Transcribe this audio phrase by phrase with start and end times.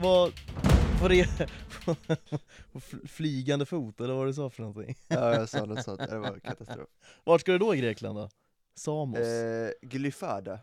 [0.00, 0.32] Vad,
[1.00, 1.48] vad det
[3.08, 4.96] flygande fot, eller vad du sa för någonting?
[5.08, 6.88] Ja, jag sa något sånt, det var katastrof.
[7.24, 8.28] Vart ska du då i Grekland då?
[8.74, 9.18] Samos?
[9.18, 10.60] Eh, Glyfada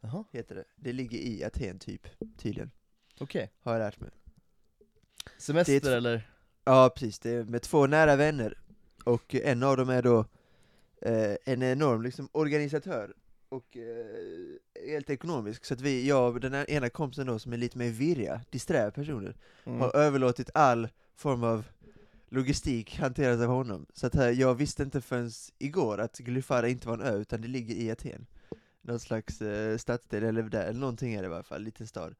[0.00, 0.64] Jaha, heter det.
[0.76, 2.06] Det ligger i Aten typ,
[2.38, 2.70] tydligen.
[3.20, 3.52] okej.
[3.60, 4.10] Har jag lärt mig.
[5.38, 6.30] Semester ett- eller?
[6.64, 8.58] Ja precis, det är med två nära vänner,
[9.04, 10.18] och en av dem är då
[11.02, 13.14] eh, en enorm liksom, organisatör,
[13.52, 17.56] och eh, helt ekonomisk, så att vi, jag och den ena kompisen då som är
[17.56, 19.80] lite mer virriga, disträ personer, Mm.
[19.80, 21.64] har överlåtit all form av
[22.28, 23.86] logistik hanteras av honom.
[23.94, 27.40] Så att här, jag visste inte förrän igår att Glyfada inte var en ö, utan
[27.40, 28.26] det ligger i Aten.
[28.82, 32.14] Någon slags eh, stadsdel, eller, där, eller någonting är det i alla fall, liten stad.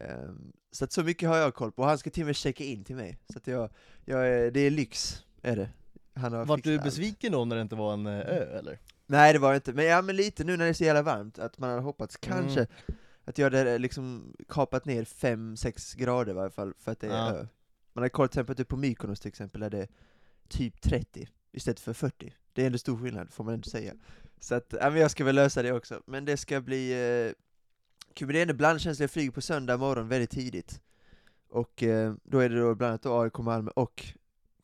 [0.00, 2.36] Ehm, så att så mycket har jag koll på, och han ska till och med
[2.36, 3.18] checka in till mig.
[3.32, 3.70] Så att jag,
[4.04, 5.68] jag är, det är lyx, är det.
[6.14, 6.84] Han har Vart du allt.
[6.84, 8.78] besviken då när det inte var en eh, ö eller?
[9.06, 11.02] Nej det var det inte, men ja men lite nu när det är så jävla
[11.02, 12.98] varmt, att man hade hoppats kanske Mm.
[13.24, 17.10] att jag hade liksom kapat ner 5-6 grader i varje fall, för att det är
[17.10, 17.32] Ja.
[17.34, 17.46] ö.
[17.92, 19.88] Man har kollat temperatur på Mykonos till exempel, där det är
[20.48, 22.34] typ 30 istället för 40.
[22.52, 23.92] Det är ändå stor skillnad, får man ändå säga.
[24.40, 27.32] Så att, ja men jag ska väl lösa det också, men det ska bli eh,
[28.14, 28.26] kul.
[28.26, 30.80] Men det är ändå blandkänsla, jag flyger på söndag morgon väldigt tidigt.
[31.48, 34.06] Och eh, då är det då bland annat då AIK Malmö och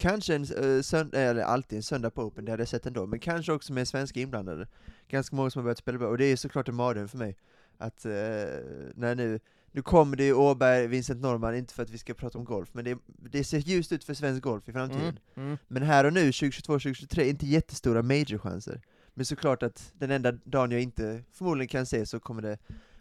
[0.00, 3.06] kanske en eh, söndag, eller alltid en söndag på Open, det hade jag sett ändå,
[3.06, 4.68] men kanske också med svenska inblandade.
[5.08, 7.36] Ganska många som har börjat spela bra, och det är såklart en mardröm för mig.
[7.78, 8.12] Att eh,
[8.94, 9.40] när nu,
[9.72, 12.68] nu kommer det ju Åberg, Vincent Norrman, inte för att vi ska prata om golf,
[12.72, 15.18] men det, det ser ljust ut för svensk golf i framtiden.
[15.34, 15.46] Mm.
[15.46, 15.58] Mm.
[15.68, 18.80] Men här och nu, 2022-2023, inte jättestora major-chanser.
[19.14, 22.58] Men såklart att den enda dagen jag inte förmodligen kan se så kommer det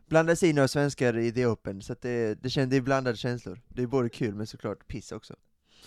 [0.08, 3.62] blandas in några svenskar i The Open, så att det, det, det är blandade känslor.
[3.68, 5.36] Det är både kul men såklart piss också.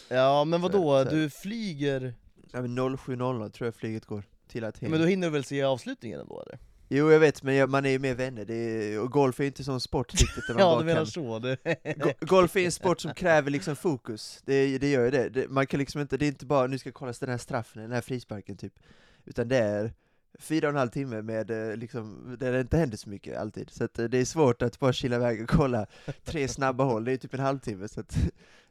[0.08, 2.14] Ja men vadå, Så- så- du flyger,
[2.52, 4.90] Ja, men 07.00 tror jag flyget går till Aten.
[4.90, 6.58] men då hinner du väl se avslutningen ändå eller?
[6.88, 9.44] Jo jag vet, men jag, man är ju med vänner, det är, och golf är
[9.44, 11.06] ju inte sån sport riktigt där man Ja du menar kan.
[11.06, 11.56] så, det...
[11.96, 15.28] Go- Golf är en sport som kräver liksom fokus, det, det gör ju det.
[15.28, 15.48] det.
[15.48, 17.82] Man kan liksom inte, det är inte bara nu ska jag kolla den här straffen,
[17.82, 18.72] den här frisparken typ,
[19.24, 19.92] utan det är
[20.38, 23.70] fyra och en halv timme med eh, liksom, där det inte händer så mycket alltid.
[23.70, 25.86] Så att eh, det är svårt att bara chilla iväg och kolla
[26.24, 28.16] tre snabba hål, det är typ en halvtimme, så att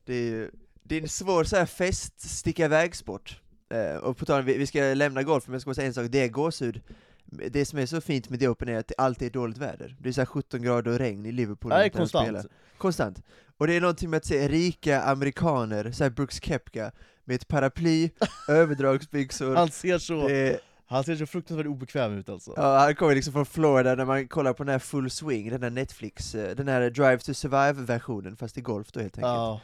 [0.06, 0.52] det är ju
[0.92, 3.42] det är en svår så här fest, sticka iväg-sport.
[3.74, 5.94] Eh, och på tal vi, vi ska lämna golf, men jag ska bara säga en
[5.94, 6.82] sak, det är gåshud.
[7.26, 9.96] Det som är så fint med The Open är att det alltid är dåligt väder.
[10.00, 11.70] Det är så här 17 grader och regn i Liverpool.
[11.70, 11.90] Det spelar.
[11.90, 12.48] konstant.
[12.78, 13.24] Konstant.
[13.58, 16.92] Och det är någonting med att se rika amerikaner, såhär Brooks Kepka,
[17.26, 18.10] med ett paraply,
[18.48, 19.56] överdragsbyxor.
[19.56, 22.54] Han ser så, Det, han ser så fruktansvärt obekväm ut alltså.
[22.56, 25.64] ja, han kommer liksom från Florida när man kollar på den här Full Swing, den
[25.64, 29.28] här Netflix, eh, den här Drive to Survive-versionen, fast i golf då helt enkelt.
[29.28, 29.62] Ja,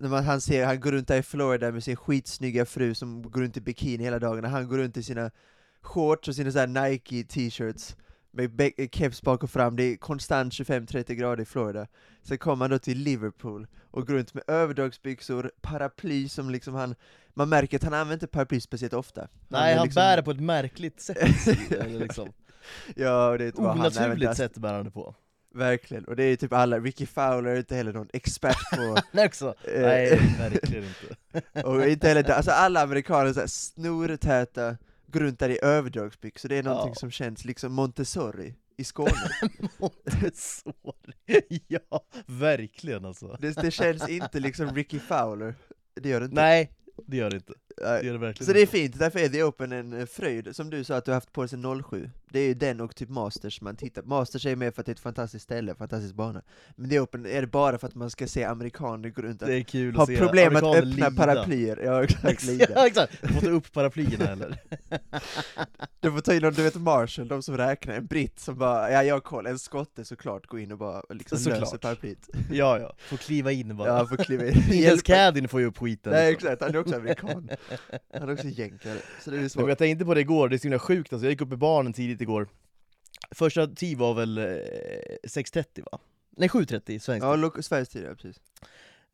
[0.00, 3.30] När man, han ser, han går runt där i Florida med sin skitsnygga fru som
[3.30, 5.30] går runt i bikini hela dagarna, han går runt i sina
[5.82, 7.96] shorts och sina så Nike t-shirts
[8.36, 11.86] med keps bak och fram, det är konstant 25-30 grader i Florida.
[12.22, 16.94] Sen kommer han då till Liverpool och går runt med överdragsbyxor, paraply som liksom han,
[17.34, 19.28] man märker att han använder inte paraply speciellt ofta.
[19.48, 21.46] nej han liksom- bär det på ett märkligt sätt,
[21.88, 22.32] liksom.
[22.94, 24.34] Ja, det är han, även onaturligt Dustin.
[24.34, 25.14] sätt bär han det på.
[25.56, 29.26] Verkligen, och det är typ alla, Ricky Fowler är inte heller någon expert på Nej
[29.26, 31.62] också, eh, nej verkligen inte.
[31.68, 36.56] Och inte heller, alltså alla amerikaner så här snortäta, går runt där i överdragsbyxor, det
[36.56, 37.00] är någonting Ja.
[37.00, 39.12] som känns liksom Montessori i Skåne.
[39.78, 43.36] Montessori, ja verkligen alltså.
[43.40, 45.54] det, det känns inte liksom Ricky Fowler,
[46.00, 46.36] det gör det inte.
[46.40, 46.72] Nej,
[47.06, 47.52] det gör det inte.
[47.76, 50.56] Det gör det verkligen Så det är fint, därför är The Open en eh, fröjd,
[50.56, 52.80] som du sa att du har haft på dig sedan 07 Det är ju den
[52.80, 55.44] och typ Masters man tittar på, Masters är mer för att det är ett fantastiskt
[55.44, 56.42] ställe, fantastisk bana.
[56.76, 59.48] Men The Open är det bara för att man ska se amerikaner gå runt och
[59.48, 61.10] Det är kul ha problem att öppna lida.
[61.10, 62.66] paraplyer, ja exakt, lida.
[62.74, 64.58] Ja exakt, få ta upp paraplyerna eller?
[66.00, 68.90] Du får ta in någon, du vet Marshall, de som räknar, en britt som bara,
[68.90, 71.60] ja jag har koll, en skotte såklart, gå in och bara liksom Såklart.
[71.60, 73.88] löser paraplyet Ja ja, får kliva in bara.
[73.88, 76.48] Ja, får kliva in, Inte ens caddien får ju upp skiten Nej liksom.
[76.48, 77.50] exakt, han är också amerikan.
[78.20, 79.68] Han är också jänkare, så det är Nej, men svårt.
[79.68, 81.26] jag tänkte på det igår, det är så himla sjukt alltså.
[81.26, 82.48] jag gick upp med barnen tidigt igår
[83.30, 85.98] Första tid var väl eh, 6.30 va?
[86.30, 88.40] Nej 7.30 svensk Ja, lo- Sveriges tid, ja precis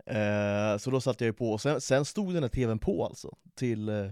[0.06, 3.04] eh, Så då satte jag ju på, och sen, sen stod den här tvn på
[3.06, 4.10] alltså, till, eh,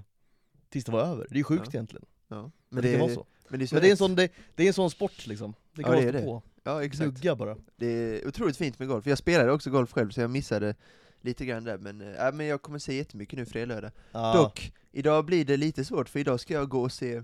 [0.68, 1.70] tills det var över Det är ju sjukt Ja.
[1.72, 2.50] egentligen, ja.
[2.68, 3.98] men det, kan vara så Men det är, så Men det är, en rätt.
[3.98, 6.26] sån, det, det är en sån sport liksom, det kan Ja, vara det är det.
[6.26, 9.92] på, Ja exakt, gnugga bara det är otroligt fint med golf, jag spelade också golf
[9.92, 10.74] själv så jag missade
[11.20, 14.32] lite grann där, men, äh, ja, men jag kommer se jättemycket nu fredag lördag ja.
[14.34, 17.22] Dock, idag blir det lite svårt för idag ska jag gå och se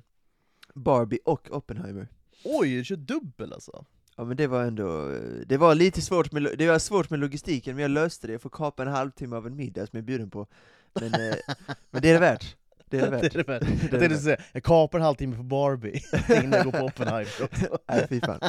[0.76, 2.08] Barbie och Oppenheimer
[2.44, 3.84] Oj, du kör dubbel alltså?
[4.16, 5.12] Ja men det var ändå,
[5.46, 8.42] det var lite svårt med, det var svårt med logistiken, men jag löste det, jag
[8.42, 10.46] får kapa en halvtimme av en middag som jag är bjuden på
[10.94, 11.36] Men, eh,
[11.90, 12.56] men det är det värt
[12.90, 13.32] Det är det det är värt.
[13.32, 13.60] det värt.
[13.62, 14.22] Det är Jag det tänkte värt.
[14.22, 17.78] säga, jag kapar en halvtimme på Barbie innan jag går på Oppenheimer också.
[17.88, 18.40] Nej fy fan.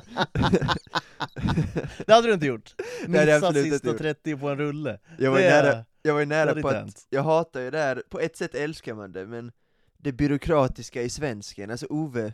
[2.06, 2.75] Det hade du inte gjort!
[3.07, 3.97] Missat sista gjort.
[3.97, 5.00] 30 på en rulle.
[5.19, 8.03] Jag var ju nära, jag var ju nära på att, jag hatar ju det här,
[8.09, 9.51] på ett sätt älskar man det, men
[9.98, 12.34] det byråkratiska i svensken, alltså Ove,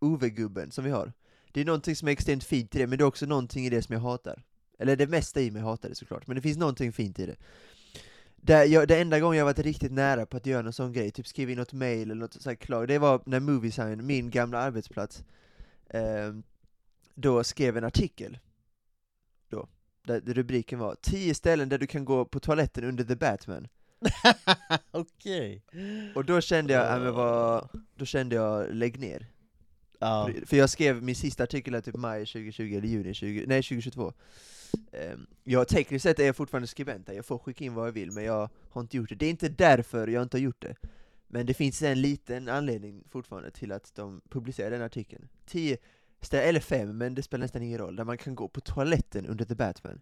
[0.00, 1.12] Ove-gubben som vi har.
[1.52, 3.70] Det är någonting som är extremt fint i det, men det är också någonting i
[3.70, 4.42] det som jag hatar.
[4.78, 7.36] Eller det mesta i mig hatar det såklart, men det finns någonting fint i det.
[8.36, 11.10] Det, jag, det enda gången jag varit riktigt nära på att göra någon sån grej,
[11.10, 14.58] typ skriva in något mail eller något sånt, klag, det var när Moviesign, min gamla
[14.58, 15.24] arbetsplats,
[15.90, 16.34] eh,
[17.14, 18.38] då skrev en artikel.
[19.48, 19.68] Då,
[20.02, 23.68] där rubriken var 10 ställen där du kan gå på toaletten under The Batman.
[24.90, 25.62] Okej.
[26.14, 29.26] Och då kände jag, äh, men vad, då kände jag lägg ner.
[29.98, 30.30] Ja.
[30.46, 34.12] För jag skrev min sista artikel här typ maj 2020 eller juni 20, nej 2022.
[35.12, 37.92] Um, jag tekniskt sett är jag fortfarande skribent där, jag får skicka in vad jag
[37.92, 39.14] vill men jag har inte gjort det.
[39.14, 40.76] Det är inte därför jag inte har gjort det.
[41.26, 45.28] Men det finns en liten anledning fortfarande till att de publicerar den artikeln.
[45.46, 45.78] 10
[46.20, 49.26] ställen, eller fem, men det spelar nästan ingen roll, där man kan gå på toaletten
[49.26, 50.00] under The Batman.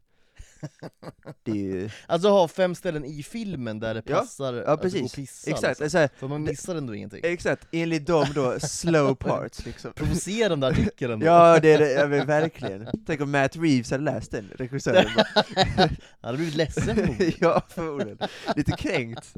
[1.45, 4.81] Ju, Alltså ha fem ställen i filmen där det Ja, passar ja, att gå och
[4.81, 5.15] precis.
[5.15, 6.01] pissa exakt, liksom.
[6.01, 7.21] alltså, För man det- missar ändå ingenting.
[7.25, 9.93] exakt, enligt dem då, slow parts liksom.
[9.93, 11.27] Provocerande artikel ändå.
[11.37, 12.89] Ja, det är det, ja, men verkligen.
[13.07, 15.11] Tänk om Matt Reeves hade läst den, regissören.
[15.17, 15.45] bara,
[15.77, 15.89] Han
[16.21, 17.35] hade blivit ledsen förmodligen.
[17.41, 18.19] ja, förmodligen.
[18.57, 19.35] Lite kränkt.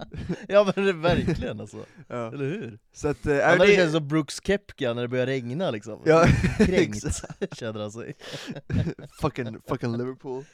[0.49, 2.29] Ja men det är verkligen alltså, Ja.
[2.33, 2.79] eller hur?
[2.95, 6.03] Så att, äh, hade det, känts som Brooks Kepka när det börjar regna liksom.
[6.05, 6.27] Ja,
[6.59, 7.05] Kränkt
[7.53, 8.15] känner han sig.
[9.21, 10.45] fucking, fucking Liverpool.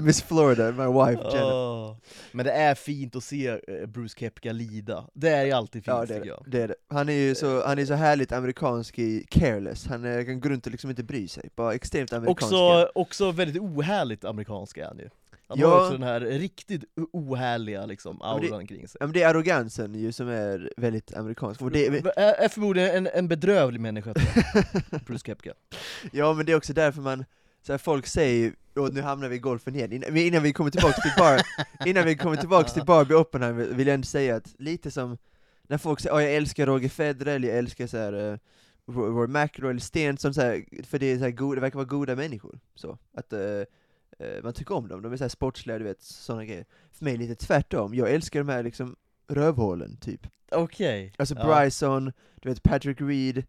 [0.00, 1.54] I miss Florida, my wife Jenna.
[1.54, 1.96] Åh.
[2.32, 5.96] Men det är fint att se eh, Bruce Kepka lida, det är ju alltid fint
[5.96, 6.44] Ja det är jag.
[6.46, 6.74] det är det.
[6.88, 10.48] Han är ju så, han är så härligt amerikansk i careless, han är, kan gå
[10.48, 12.42] runt och liksom inte bry sig, bara extremt amerikansk.
[12.54, 15.08] Också, också väldigt ohärligt amerikansk är han ju.
[15.48, 15.68] Han Ja.
[15.68, 18.96] har också den här riktigt ohärliga liksom, men det- auran kring sig.
[19.00, 21.62] Ja, men det är arrogansen ju som är väldigt amerikansk.
[21.62, 24.14] Och det, Är, är förmodligen en, en bedrövlig människa
[25.06, 25.52] Bruce Kepka.
[26.12, 27.24] Ja men det är också därför man,
[27.66, 30.70] så här, folk säger och nu hamnar vi i golfen igen, innan, innan vi kommer
[30.70, 31.40] tillbaka till Bar,
[31.86, 35.18] innan vi kommer tillbaka till Barbie Oppenheimer vill jag ändå säga att lite som
[35.68, 38.38] när folk säger oh, jag älskar Roger Federer, eller jag älskar så här, uh,
[38.86, 41.86] Roy McIlroy eller Stensson, så här, för det, är så här, go- det verkar vara
[41.86, 43.40] goda människor, så att eh,
[44.18, 46.64] eh, man tycker om dem, de är så här sportsliga, du vet, sådana grejer.
[46.92, 48.96] För mig är det lite tvärtom, jag älskar de här liksom
[49.28, 50.26] rövhålen, typ.
[50.50, 51.12] Okej.
[51.18, 51.60] Alltså Ja.
[51.60, 52.12] Bryson,
[52.42, 53.44] du vet Patrick Reed,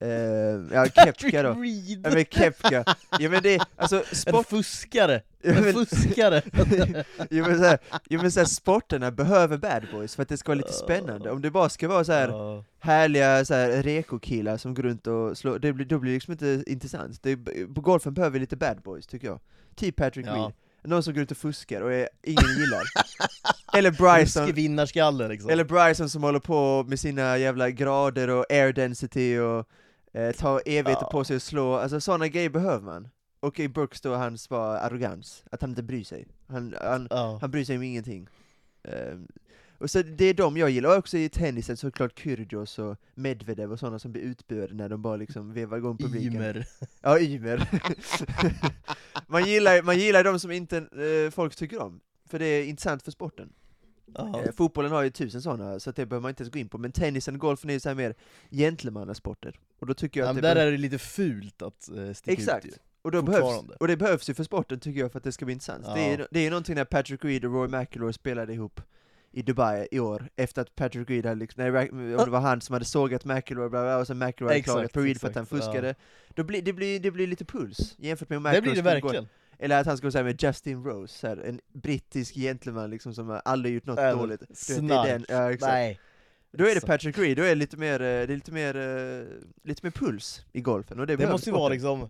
[0.00, 0.08] eh,
[0.72, 1.50] ja Kepka då.
[1.52, 2.00] Reed!
[2.04, 2.84] Ja men Kepka,
[3.18, 5.22] ja men det, alltså En sport, fuskare!
[5.42, 6.42] ja, En fuskare!
[7.30, 7.78] jo, men, så här,
[8.08, 11.30] jo, men så här, sporterna behöver bad boys för att det ska vara lite spännande,
[11.30, 15.38] om det bara ska vara så här härliga så här, reko-killar som går runt och
[15.38, 17.22] slår, det blir, då blir det liksom inte intressant.
[17.22, 17.36] Det,
[17.74, 19.40] på golfen behöver vi lite bad boys tycker jag.
[19.74, 20.32] Typ Patrick Ja.
[20.34, 20.52] Reed,
[20.82, 22.82] någon som går ut och fuskar och är, ingen gillar.
[23.78, 25.50] Eller Bryson, vinnarskalle liksom.
[25.50, 29.68] eller Bryson som håller på med sina jävla grader och air density och
[30.16, 31.10] eh, tar evigheter Ja.
[31.10, 33.08] på sig att slå, alltså sådana grejer behöver man.
[33.40, 36.26] Och i Brooks då, hans var arrogans, att han inte bryr sig.
[36.46, 37.38] Han, han, ja.
[37.40, 38.28] han bryr sig om ingenting.
[38.82, 39.28] Ehm,
[39.78, 43.72] och så det är de jag gillar, och också i tennisen såklart Kyrgios och Medvedev
[43.72, 46.34] och sådana som blir utbuade när de bara liksom vevar igång publiken.
[46.34, 46.66] Ymer.
[47.00, 47.68] Ja, Ymer.
[49.26, 53.02] man, gillar, man gillar de som inte eh, folk tycker om, för det är intressant
[53.02, 53.52] för sporten.
[54.18, 56.78] Eh, fotbollen har ju tusen sådana, så det behöver man inte ens gå in på,
[56.78, 58.14] men tennisen och golfen är ju så här mer
[58.50, 59.58] gentlemannasporter.
[59.78, 62.32] Och då tycker jag Ja, att det där är det lite fult att uh, sticka
[62.32, 62.66] Exakt.
[62.66, 62.76] ut ju.
[63.02, 65.44] och, då behövs, och det behövs ju för sporten tycker jag för att det ska
[65.44, 65.84] bli intressant.
[65.94, 66.26] Det, är, Ja.
[66.30, 68.80] det är någonting när Patrick Reed och Roy McIlroy spelade ihop
[69.32, 72.60] i Dubai i år, efter att Patrick Reed hade liksom, nej, om det var han
[72.60, 75.34] som hade sågat McIlroy, bla, bla, och sen McIlroy hade klagat på Reed för att
[75.34, 75.94] han fuskade.
[76.34, 78.88] Då blir, det, blir, det blir lite puls, jämfört med om Det McIlroy blir det
[78.90, 79.28] skulle gå- verkligen.
[79.58, 83.74] Eller att han skulle säga med Justin Rose, här, en brittisk gentleman liksom som aldrig
[83.74, 84.40] gjort något Äh, dåligt.
[84.40, 85.06] Du vet, det är snark.
[85.08, 85.72] den- ja, exakt.
[85.72, 86.00] Nej.
[86.58, 88.76] Då är det Patrick Reed, då är det lite mer, eh, det är lite mer,
[88.76, 89.24] eh,
[89.68, 92.00] lite mer puls i golfen, och det, Det måste ju vara liksom,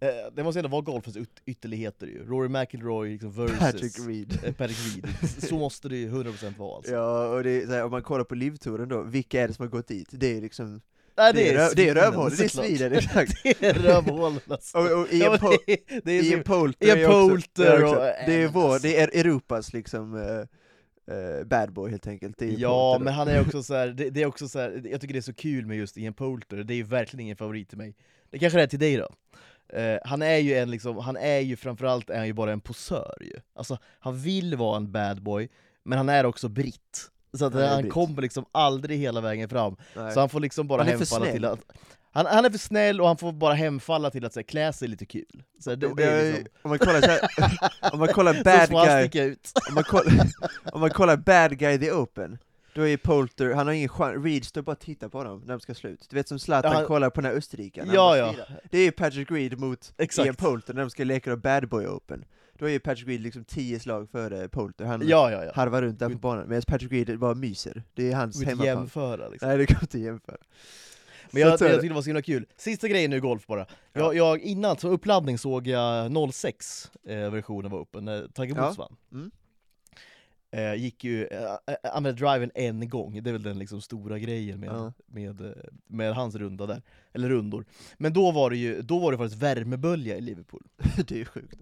[0.00, 2.24] eh, det måste ändå vara golfens yt- ytterligheter ju.
[2.26, 4.56] Rory McIlroy liksom versus Patrick Reed.
[4.56, 5.30] Patrick Reed.
[5.48, 6.92] Så måste det ju 100% vara alltså.
[6.92, 9.62] Ja, och det är, här, om man kollar på livtouren då, vilka är det som
[9.62, 10.08] har gått dit?
[10.10, 10.80] Det är liksom,
[11.16, 13.32] Nej, det är, det är svinen, rövhålet, det är sviden, exakt.
[13.42, 14.78] det är rövhålen alltså.
[14.78, 15.58] Och, och Ian, po-
[16.04, 17.96] Ian också, Poulter ja, och-
[18.26, 20.14] det är vår, det är Europas liksom
[21.06, 22.36] eh, bad boy helt enkelt.
[22.40, 25.14] Ja, men han är också så här, det, det är också så här, jag tycker
[25.14, 27.78] det är så kul med just Ian Poulter, det är ju verkligen ingen favorit till
[27.78, 27.94] mig.
[28.30, 29.08] Det kanske det är till dig då?
[29.78, 32.60] Eh, han är ju en liksom, han är ju framförallt är han ju bara en
[32.60, 33.40] posör ju.
[33.54, 35.48] Alltså, han vill vara en bad boy,
[35.82, 37.10] men han är också britt.
[37.32, 39.76] Så att Han han kommer liksom aldrig hela vägen fram.
[39.96, 40.12] Nej.
[40.12, 41.60] Så han får liksom bara hemfalla till att
[42.14, 44.88] han, han är för snäll och han får bara hemfalla till att här, klä sig
[44.88, 45.42] lite kul.
[45.60, 47.20] Så här, det, det är liksom, om man kollar här,
[47.92, 49.36] om man kollar bad guy,
[49.68, 50.26] om man kollar,
[50.72, 52.38] om man kollar bad guy the open,
[52.74, 55.54] Då är Polter, han har ingen chans, Reed står bara och tittar på honom när
[55.54, 56.06] de ska slut.
[56.10, 57.84] Du vet som Zlatan Ja, han- kollar på den här Österrike.
[57.84, 58.34] när Ja, ja.
[58.70, 60.26] Det är ju Patrick Reed mot Exakt.
[60.26, 62.24] Ian Poulter när de ska leka då Bad Boy Open.
[62.58, 65.52] Då är ju Patrick Reed liksom 10 slag före Poulter, han Ja, ja, ja.
[65.54, 67.82] harvar runt där på banan, medan Patrick Reed bara myser.
[67.94, 68.66] Det är hans hemmaplan.
[68.66, 69.48] jämföra liksom.
[69.48, 70.36] Nej det går inte att jämföra.
[71.34, 71.68] Men jag, jag det.
[71.72, 72.46] tyckte det var så himla kul.
[72.56, 73.60] Sista grejen nu golf bara.
[73.60, 73.66] Ja.
[73.92, 78.62] Jag, jag, innan, som uppladdning såg jag 06 eh, versionen var uppe, när Tiger Ja.
[78.64, 78.96] Woods vann.
[79.12, 79.30] Mm.
[80.50, 84.18] Eh, gick ju, eh, eh, använde driven en gång, det är väl den liksom stora
[84.18, 84.92] grejen med, Ja.
[85.06, 85.52] med, eh,
[85.86, 87.64] med hans runda där, eller rundor.
[87.98, 90.62] Men då var det ju, då var det faktiskt värmebölja i Liverpool.
[91.08, 91.54] det är ju sjukt.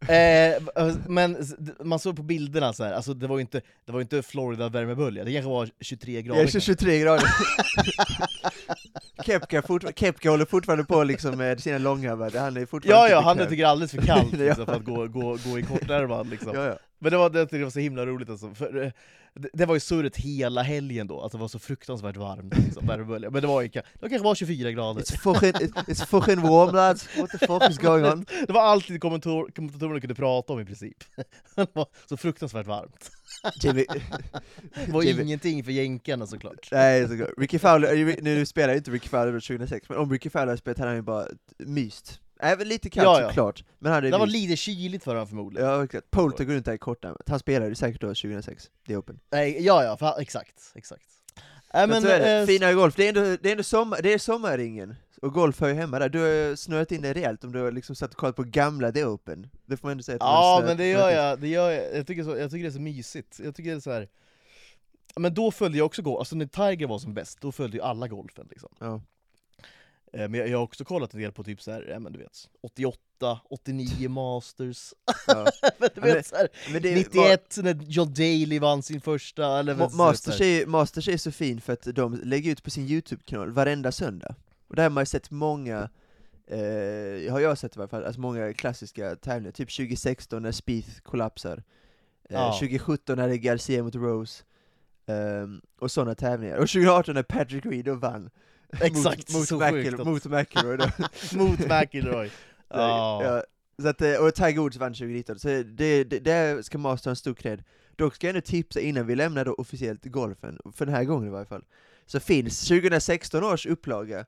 [0.00, 3.60] Eh, men s- d- man såg på bilderna så här, alltså det var ju inte,
[3.84, 6.42] det var inte Florida värmebölja, det kanske var 23 grader.
[6.42, 7.24] Är 23 grader.
[9.26, 13.20] Kepka, fort, Kepka håller fortfarande på liksom med sina långa, han är fortfarande Ja, ja,
[13.20, 13.50] han bekväm.
[13.50, 16.54] tycker är alldeles för kallt liksom, för att gå, gå, gå i kortärmad liksom.
[16.54, 16.78] Ja, ja.
[16.98, 18.90] Men det var, det, var så himla roligt alltså, för, eh,
[19.34, 22.86] det, det var ju surret hela helgen då, att det var så fruktansvärt varmt liksom,
[22.86, 23.30] värmebölja.
[23.30, 25.00] Men det var ju, det kanske var 24 grader.
[25.00, 28.26] It's fucking, it's, fucking warm lads, what the fuck is going on?
[28.46, 30.96] Det var alltid kommentator, kommentatorerna kunde prata om i princip.
[31.56, 33.10] Det var så fruktansvärt varmt.
[33.54, 33.84] Jimmy,
[34.86, 36.68] Det var Jimmy- ingenting för jänkarna såklart.
[36.72, 37.28] nej, så gott.
[37.38, 40.78] Ricky Fowler, nu spelar ju inte Ricky Fowler 2006, men om Ricky Fowler hade spelat
[40.78, 41.26] hade han ju bara
[41.58, 42.20] myst.
[42.42, 43.28] Även lite kallt Ja, ja.
[43.28, 45.68] såklart, men han hade Det var lite kyligt för honom förmodligen.
[45.68, 46.10] Ja, exakt.
[46.10, 47.22] Poulter går där i kortärmat.
[47.28, 49.20] Han spelade säkert då 2006, det är open.
[49.32, 51.04] Nej, ja, ja, för, exakt, exakt.
[51.34, 51.42] Nej,
[51.86, 52.38] Men, men, så är det.
[52.40, 55.60] eh, Fina golf, det är ändå, det är ändå sommar, det är sommarringen, och golf
[55.60, 56.08] hör ju hemma där.
[56.08, 58.92] Du har snöat in dig rejält om du har liksom satt och kollat på gamla
[58.92, 59.50] The Open.
[59.66, 61.96] Det får man ändå säga att Ja men det gör jag, det gör jag.
[61.96, 63.40] Jag, tycker så, jag tycker det är så mysigt.
[63.44, 64.08] Jag tycker det är så här.
[65.16, 67.82] Men då följde jag också golf, alltså när Tiger var som bäst, då följde ju
[67.82, 68.68] alla golfen liksom.
[68.78, 69.00] Ja.
[70.12, 72.12] Eh, Men jag, jag har också kollat en del på typ så här, ja, men
[72.12, 74.94] du vet, 88, 89 Masters,
[75.26, 75.46] Ja.
[75.78, 79.58] men du men- vet, så här, Men det 91 när John Daly vann sin första,
[79.58, 82.86] eller Ma- Masters, är, Masters är så fin för att de lägger ut på sin
[82.88, 84.34] YouTube-kanal varenda söndag.
[84.70, 85.88] Och där har man ju sett många,
[86.46, 89.52] eh, har jag sett i varje fall, alltså många klassiska tävlingar.
[89.52, 91.56] Typ 2016 när Spieth kollapsar.
[92.28, 92.52] Eh, Ja.
[92.60, 94.42] 2017 när det är Garcia mot Rose.
[95.06, 96.56] ehm, och sådana tävlingar.
[96.56, 98.30] Och 2018 när Patrick Reed då vann.
[98.80, 100.86] Exakt, mot, så mot, McIl- att- mot McIlroy då.
[101.38, 102.30] Mot McIlroy.
[102.68, 103.24] Ja.
[103.24, 103.44] Ja,
[103.82, 107.10] så att, eh, och Tiger Woods vann 2019, så det, det, där ska Masters ha
[107.10, 107.62] en stor cred.
[107.96, 111.28] Dock ska jag ändå tipsa innan vi lämnar då officiellt golfen, för den här gången
[111.28, 111.64] i varje fall,
[112.06, 114.24] så finns 2016 års upplaga,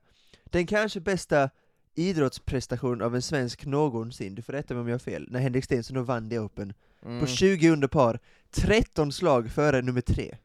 [0.53, 1.49] den kanske bästa
[1.95, 5.65] idrottsprestation av en svensk någonsin, du får rätta mig om jag har fel, när Henrik
[5.65, 6.73] Stenson då vann det Open,
[7.05, 7.19] Mm.
[7.19, 8.19] på 20 under par,
[8.51, 10.37] 13 slag före nummer 3.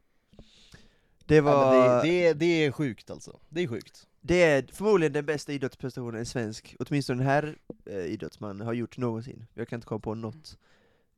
[1.27, 1.75] Det var...
[1.75, 4.07] Ja, det, det, det är sjukt alltså, det är sjukt.
[4.21, 8.97] Det är förmodligen den bästa idrottsprestationen en svensk, åtminstone den här eh, idrottsman, har gjort
[8.99, 9.47] någonsin.
[9.55, 10.59] Jag kan inte komma på något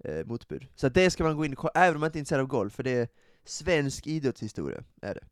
[0.05, 0.67] eh, motbud.
[0.75, 2.47] Så det ska man gå in och kolla, även om man inte är intresserad av
[2.47, 3.09] golf, för det är
[3.45, 5.25] svensk idrottshistoria, är det.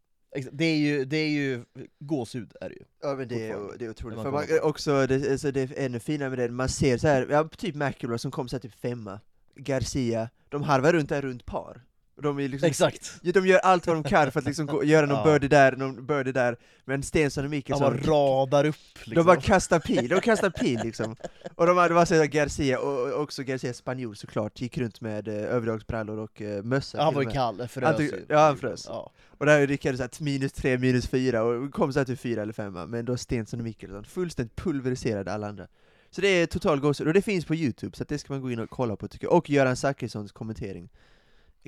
[0.53, 1.65] Det är ju, det är ju
[1.99, 2.85] gåshud är det ju.
[3.03, 4.23] Ja men det är, det är otroligt.
[4.23, 7.27] För man också, det, alltså det är ännu finare med det, man ser så här,
[7.31, 9.21] ja, typ McIlroy som kom så här typ femma,
[9.55, 11.83] Garcia, de harvar runt där runt par.
[12.23, 13.21] De, är liksom, Exakt!
[13.23, 15.25] De gör allt vad de kan för att liksom gå, göra någon Ja.
[15.25, 19.15] birdie där, någon birdie där, men Stensson och Han Mickelson bara radar upp liksom.
[19.15, 21.17] De bara kastar pil, de kastar pil liksom.
[21.55, 25.29] Och de hade, var så att Garcia, och också Garcia spanjor såklart, gick runt med
[25.29, 28.25] eh, överdragsbrallor och eh, mössa han var och ju kall, frös Han ju.
[28.29, 28.85] ja, han frös.
[28.89, 29.13] Ja.
[29.39, 32.53] Och där så att minus tre, minus fyra, och kom så här till fyra eller
[32.53, 35.67] femma, men då Stensson och Mickelson fullständigt pulveriserade alla andra.
[36.11, 38.51] Så det är total gåshud, och det finns på youtube, så det ska man gå
[38.51, 39.33] in och kolla på tycker jag.
[39.35, 40.89] Och Göran Zachrissons kommentering.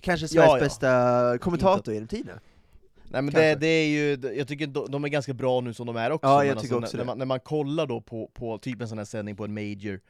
[0.02, 0.64] Kanske Sveriges Ja, ja.
[0.64, 2.40] bästa kommentator genom tiderna.
[3.12, 5.96] Nej men det, det är ju, jag tycker de, är ganska bra nu som de
[5.96, 8.30] är också, Ja, jag alltså, tycker också när, när, man, när man kollar då på,
[8.34, 10.00] på typ en sån här sändning på en major,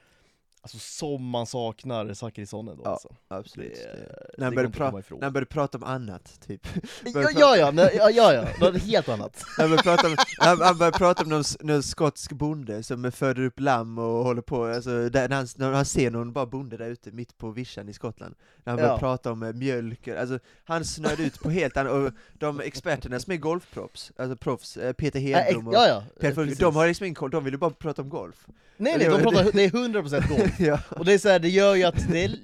[0.62, 3.08] alltså som man saknar Zackrissonen då Ja, alltså.
[3.28, 3.74] Absolut.
[3.74, 6.66] Det- Det- När han började pra- när han började prata om annat, typ.
[7.14, 9.42] Ja, ja, ja, nej, ja, ja, ja, något helt annat.
[9.56, 13.42] Han började prata om, han, han började prata om någon, någon skotsk bonde som föder
[13.42, 16.76] upp lamm och håller på, alltså, där, när, han, när han ser någon bara bonde
[16.76, 18.98] där ute mitt på vischan i Skottland, när han började Ja.
[18.98, 23.32] prata om eh, mjölk, alltså han snöade ut på helt annat, och de experterna som
[23.32, 26.58] är golfproffs, alltså proffs, eh, Peter Hedblom och ja, ja, Fulke, precis.
[26.58, 28.46] de har liksom ingen koll, de vill ju bara prata om golf.
[28.76, 30.49] Nej nej, de pratar, det är 100% golf.
[30.58, 30.80] ja.
[30.90, 32.34] Och det är så här, det gör ju att det är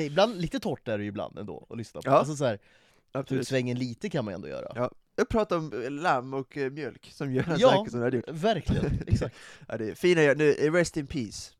[0.00, 2.08] ibland, lite torrt är det ju ibland ändå att lyssna på.
[2.08, 2.12] Ja.
[2.12, 2.58] Alltså så här,
[3.42, 4.72] svängen lite kan man ju ändå göra.
[4.74, 4.90] Ja.
[5.16, 7.70] Jag pratar om eh, lamm och eh, mjölk, som Göran Ja.
[7.70, 8.28] Zachrisson hade gjort.
[8.28, 9.36] Verkligen, exakt.
[9.68, 11.52] Ja, det är fina, nu, eh, rest in peace,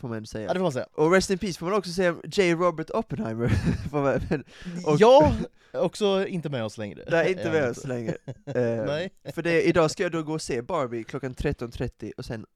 [0.00, 0.46] får man säga.
[0.46, 0.86] Ja det får man säga.
[0.92, 2.54] Och rest in peace får man också säga om J.
[2.54, 3.52] Robert Oppenheimer,
[4.86, 5.32] Och- Ja,
[5.72, 7.02] också inte med oss längre.
[7.02, 8.16] är inte med oss längre.
[8.46, 9.10] Eh, Nej.
[9.34, 12.46] För det, idag ska jag då gå och se Barbie klockan 13.30 och sen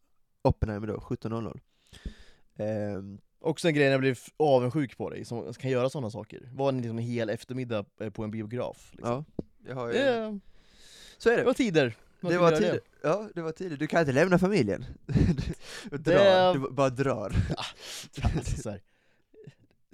[0.43, 1.61] Oppenheimer då, 17.00.
[2.59, 6.49] Ehm, Också en grej när jag blir avundsjuk på dig, som kan göra sådana saker.
[6.53, 8.89] Var en, liksom, en hel eftermiddag eh, på en biograf.
[8.93, 9.25] Liksom.
[9.37, 9.45] ja.
[9.69, 10.39] Jag har ju, Det,
[11.19, 11.47] så är det det.
[11.47, 11.97] var tider.
[12.21, 12.85] Man Det var göra tidigt.
[13.03, 13.79] Ja, det var tidigt.
[13.79, 14.85] Du kan inte lämna familjen.
[15.91, 16.55] Du, Det- drar.
[16.55, 17.33] du bara drar.
[18.23, 18.81] Alltså, så här.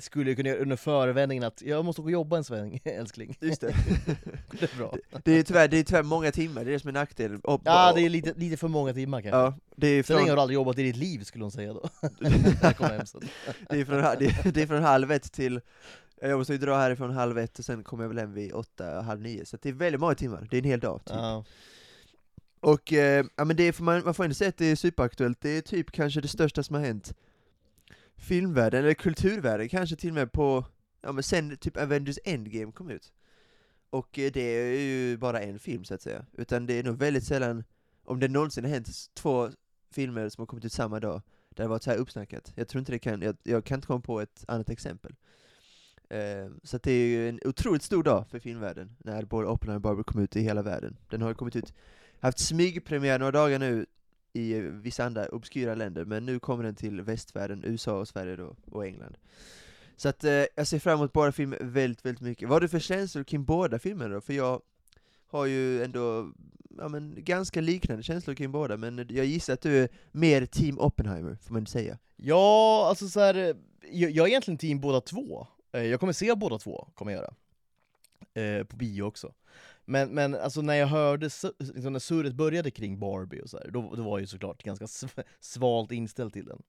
[0.00, 3.38] Skulle jag kunna göra under förevändningen att jag måste gå och jobba en sväng, älskling.
[3.40, 3.74] Just det.
[4.60, 4.94] Det är bra.
[5.24, 7.40] Det är tyvärr, det är tyvärr många timmar, det är det som är nackdel.
[7.40, 9.38] Och, Ja, det är lite, lite för många timmar kanske.
[9.38, 11.50] Ja, det är Så länge från, har du aldrig jobbat i ditt liv skulle hon
[11.50, 11.88] säga då.
[13.68, 15.60] Det är från, det är, det är från halv ett till
[16.20, 19.00] jag måste ju dra härifrån halv ett och sen kommer jag väl hem vid åtta,
[19.00, 21.16] halv nio, så det är väldigt många timmar, det är en hel dag typ.
[21.16, 21.44] Ja.
[22.60, 25.40] Och eh, ja, men det får man, man får ändå säga att det är superaktuellt,
[25.40, 27.14] det är typ kanske det största som har hänt
[28.20, 30.64] filmvärlden, eller kulturvärlden kanske till och med på,
[31.00, 33.12] ja men sen typ Avengers Endgame kom ut.
[33.90, 36.98] Och eh, det är ju bara en film så att säga, utan det är nog
[36.98, 37.64] väldigt sällan,
[38.04, 39.50] om det någonsin har hänt två
[39.92, 42.52] filmer som har kommit ut samma dag, där det varit så här uppsnackat.
[42.54, 45.14] Jag tror inte det kan, jag, jag kan inte komma på ett annat exempel.
[46.08, 49.76] Ehm, så att det är ju en otroligt stor dag för filmvärlden, när både Oppenheimer
[49.76, 50.96] och Barbie kom ut i hela världen.
[51.10, 51.74] Den har ju kommit ut
[52.20, 53.86] haft smygpremiär några dagar nu
[54.32, 58.56] i vissa andra obskyra länder, men nu kommer den till västvärlden, USA och Sverige då,
[58.70, 59.16] och England.
[59.96, 62.48] Så att eh, jag ser fram emot båda filmer väldigt, väldigt mycket.
[62.48, 64.20] Vad har du för känslor kring båda filmerna då?
[64.20, 64.62] För jag
[65.26, 66.32] har ju ändå
[66.78, 70.78] ja, men, ganska liknande känslor kring båda, men jag gissar att du är mer team
[70.78, 71.98] Oppenheimer, får man säga.
[72.16, 73.56] Ja, alltså så här, eh,
[73.92, 75.46] jag, jag är egentligen team båda två.
[75.72, 77.34] Eh, jag kommer se båda två, kommer jag göra.
[78.34, 79.32] Eh, på bio också.
[79.90, 83.70] Men, men alltså när jag hörde, liksom när surret började kring Barbie och så här,
[83.70, 86.62] då, då var jag ju såklart ganska sv- svalt inställd till den.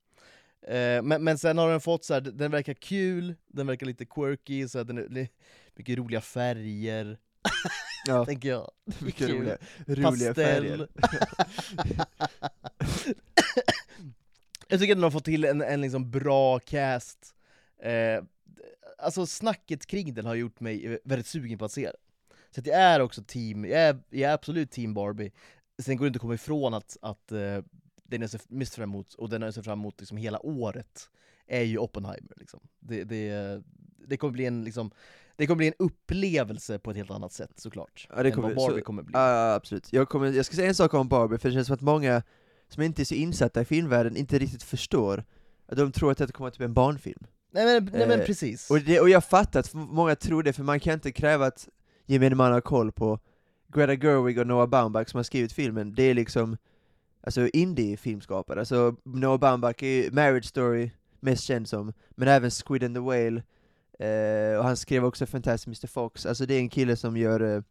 [0.76, 4.06] Eh, men, men sen har den fått så här, den verkar kul, den verkar lite
[4.06, 5.28] quirky, så här, den är
[5.76, 7.18] mycket roliga färger,
[8.08, 8.72] Ja, tänker jag.
[9.00, 9.38] mycket kul.
[9.38, 10.88] roliga, roliga färger.
[14.68, 17.36] jag tycker att de har fått till en, en liksom bra cast.
[17.84, 18.24] Eh,
[18.98, 21.96] alltså snacket kring den har gjort mig väldigt sugen på att se den.
[22.56, 25.32] Så att jag är också team, jag är, jag är absolut team Barbie.
[25.82, 27.64] Sen går det inte att komma ifrån att, att eh,
[28.04, 31.10] den jag ser mest fram emot, och den jag ser fram emot liksom hela året,
[31.48, 32.34] är ju Oppenheimer.
[32.38, 32.60] Liksom.
[32.80, 33.62] Det, det,
[34.08, 34.92] det, kommer bli en, liksom,
[35.36, 38.48] det kommer bli en upplevelse på ett helt annat sätt såklart, Ja, det än kommer-
[38.48, 39.12] vad Barbie så- kommer bli.
[39.14, 39.94] Ja, absolut.
[39.94, 42.24] Jag, kommer, jag ska säga en sak om Barbie, för det känns som att många
[42.68, 45.24] som inte är så insatta i filmvärlden inte riktigt förstår,
[45.68, 47.24] att de tror att det kommer att bli en barnfilm.
[47.54, 48.70] Nej men, nej, men Eh, precis.
[48.72, 51.70] Och, det, och jag fattar att många tror det, för man kan inte kräva att
[52.06, 53.20] gemene man har koll på
[53.74, 56.58] Greta Gerwig och Noah Baumbach som har skrivit filmen, det är liksom
[57.24, 58.60] alltså indie-filmskapare.
[58.60, 63.00] Alltså Noah Baumbach är ju Marriage Story mest känd som, men även Squid and the
[63.00, 63.44] Whale,
[64.00, 67.56] eh, och han skrev också Fantastic Mr Fox, alltså det är en kille som gör,
[67.56, 67.62] eh,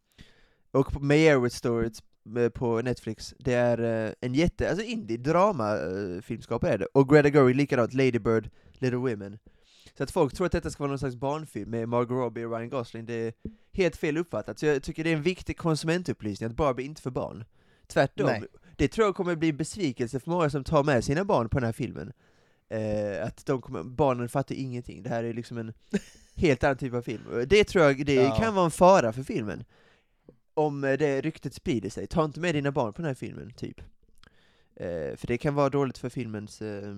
[0.71, 1.89] och Meyerowitz Story
[2.37, 7.09] eh, på Netflix, det är eh, en jätte, alltså indie-drama eh, filmskapare är det, och
[7.09, 9.39] Greta Gerwig likadant, Lady Bird, Little Women.
[10.01, 12.51] Så att folk tror att detta ska vara någon slags barnfilm med Margot Robbie och
[12.51, 13.33] Ryan Gosling, det är
[13.71, 14.59] helt fel uppfattat.
[14.59, 17.45] Så jag tycker det är en viktig konsumentupplysning att Barbie inte är för barn.
[17.87, 18.43] Tvärtom, Nej.
[18.77, 21.65] det tror jag kommer bli besvikelse för många som tar med sina barn på den
[21.65, 22.13] här filmen.
[22.69, 25.73] Eh, att de kommer, barnen fattar ingenting, det här är liksom en
[26.35, 27.23] helt annan typ av film.
[27.47, 28.35] Det tror jag, det Ja.
[28.35, 29.63] kan vara en fara för filmen.
[30.53, 33.53] Om eh, det ryktet sprider sig, ta inte med dina barn på den här filmen,
[33.53, 33.81] typ.
[34.75, 36.93] Eh, för det kan vara dåligt för filmens eh,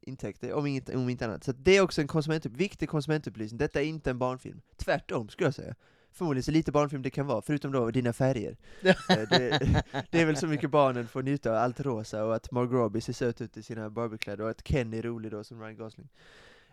[0.00, 1.44] intäkter, om inte, om inte annat.
[1.44, 4.60] Så det är också en konsument, viktig konsumentupplysning, detta är inte en barnfilm.
[4.76, 5.74] Tvärtom, skulle jag säga.
[6.12, 8.56] Förmodligen så lite barnfilm det kan vara, förutom då dina färger.
[8.82, 8.94] Eh,
[9.30, 12.72] det, det är väl så mycket barnen får njuta av, allt rosa, och att Margot
[12.72, 15.76] Robbie ser söt ut i sina Barbiekläder, och att Ken är rolig då som Ryan
[15.76, 16.08] Gosling.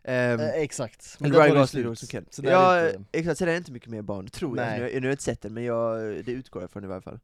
[0.04, 1.18] Ehm, Eh, exakt.
[1.20, 2.26] men Ryan Gosling då som Ken.
[2.30, 4.66] Så ja, är inte- exakt, så det är inte mycket mer barn, tror jag.
[4.68, 4.80] Nej.
[4.80, 7.02] Nu, nu har jag inte sett den, men jag, det utgår jag från i varje
[7.02, 7.20] fall.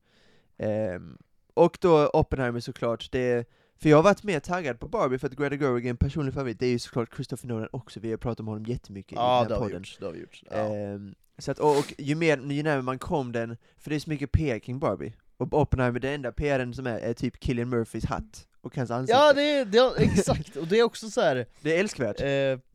[0.58, 1.18] Ehm,
[1.54, 3.48] och då Oppenheimer såklart, det
[3.82, 6.34] för jag har varit mer taggad på Barbie för att Greta Gerwig är en personlig
[6.34, 9.16] favorit, det är ju såklart Christopher Nolan också, vi har pratat om honom jättemycket i
[9.16, 9.78] Ja, den det här podden.
[9.78, 9.98] gjort.
[10.00, 10.42] Det har vi gjort.
[10.52, 10.58] Ja.
[10.58, 14.00] Ehm, så att, och, och ju, mer, ju närmare man kom den, för det är
[14.00, 17.70] så mycket PR kring Barbie, och Oppenheimer, det enda PRen som är, är typ Killian
[17.70, 19.20] Murphys hatt, och hans ansikte.
[19.20, 21.46] Ja, det är, det är, exakt, och det är också så här.
[21.62, 22.22] det är älskvärt.
[22.22, 22.26] Eh,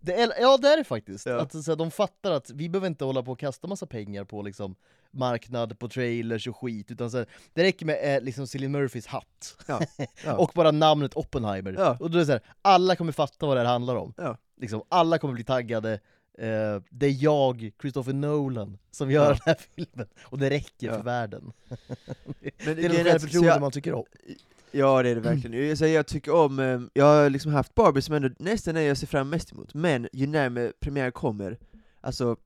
[0.00, 1.40] det är, ja det är det faktiskt, Ja.
[1.40, 4.24] att så här, de fattar att vi behöver inte hålla på och kasta massa pengar
[4.24, 4.74] på liksom
[5.11, 9.07] marknad, på trailers och skit, utan så här, det räcker med eh, liksom Cillian Murphys
[9.07, 9.81] hatt, Ja,
[10.25, 10.37] ja.
[10.38, 11.97] och bara namnet Oppenheimer, Ja.
[12.01, 14.14] och då är det så här, alla kommer fatta vad det här handlar om.
[14.61, 15.92] Liksom, alla kommer bli taggade,
[16.38, 21.03] eh, det är jag, Christopher Nolan, som gör den här filmen, och det räcker för
[21.03, 21.53] världen.
[21.68, 21.79] Men
[22.64, 24.05] Det är grejen de är att- självförtroende jag- man tycker om.
[24.71, 25.68] Ja det är det verkligen.
[25.81, 28.97] Jag, jag tycker om, eh, jag har liksom haft Barbie som ändå nästan är jag
[28.97, 31.59] ser fram mest emot, men ju närmare premiär kommer,
[32.01, 32.37] alltså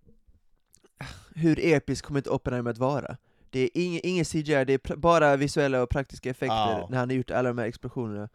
[1.35, 3.17] hur episk kommer inte Oppenheimer att vara?
[3.51, 6.87] Det är ingen, ingen CGI, det är bara visuella och praktiska effekter Ja.
[6.91, 8.29] när han har gjort alla de här explosionerna.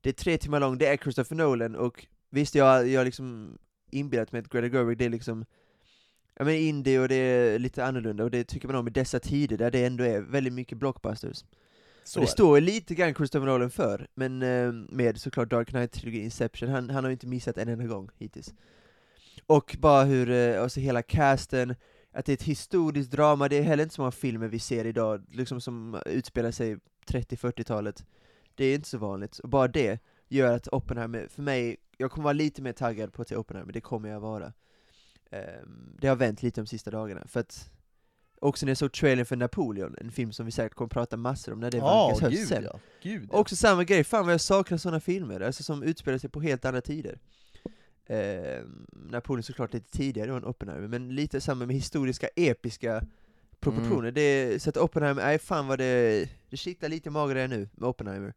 [0.00, 3.58] Det är tre timmar långt, det är Christopher Nolan, och visst jag har liksom
[3.90, 5.44] inbillat mig att Greta Gerwig, det är liksom
[6.34, 9.20] ja, men indie och det är lite annorlunda, och det tycker man om i dessa
[9.20, 11.44] tider där det ändå är väldigt mycket blockbusters.
[12.04, 16.24] Så och det står lite grann Christopher Nolan för, men eh, med såklart Dark Knight-trilogin,
[16.24, 18.54] Inception, han, han har inte missat en enda gång hittills.
[19.46, 21.74] Och bara hur, alltså hela casten,
[22.14, 24.84] att det är ett historiskt drama, det är heller inte så många filmer vi ser
[24.84, 28.04] idag, liksom som utspelar sig 30-40-talet.
[28.54, 29.98] Det är inte så vanligt, och bara det
[30.28, 33.72] gör att Oppenheimer, för mig, jag kommer vara lite mer taggad på att se Oppenheimer,
[33.72, 34.52] det kommer jag vara.
[35.30, 37.70] Ehm, det har vänt lite de sista dagarna, för att
[38.40, 41.52] också när jag såg trailern för Napoleon, en film som vi säkert kommer prata massor
[41.52, 42.64] om när det vankas höst gud sen.
[42.64, 42.80] ja.
[43.02, 43.38] Gud, ja.
[43.38, 46.64] Också samma grej, fan vad jag saknar sådana filmer, alltså som utspelar sig på helt
[46.64, 47.18] andra tider.
[48.06, 48.62] Eh,
[48.92, 53.06] Napoleon såklart lite tidigare än Oppenheimer, men lite samma med historiska, episka
[53.60, 54.08] proportioner.
[54.08, 54.14] Mm.
[54.14, 58.34] Det, så att Oppenheimer, nej fan vad det, det kittlar lite redan nu med Oppenheimer.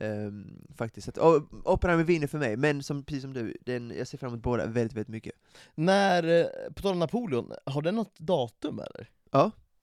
[0.00, 1.04] Ehm, faktiskt.
[1.04, 4.18] Så att, och, Oppenheimer vinner för mig, men som, precis som du, den, jag ser
[4.18, 5.32] fram emot båda väldigt, väldigt mycket.
[5.74, 9.10] När, eh, på tal om Napoleon, har den något datum eller?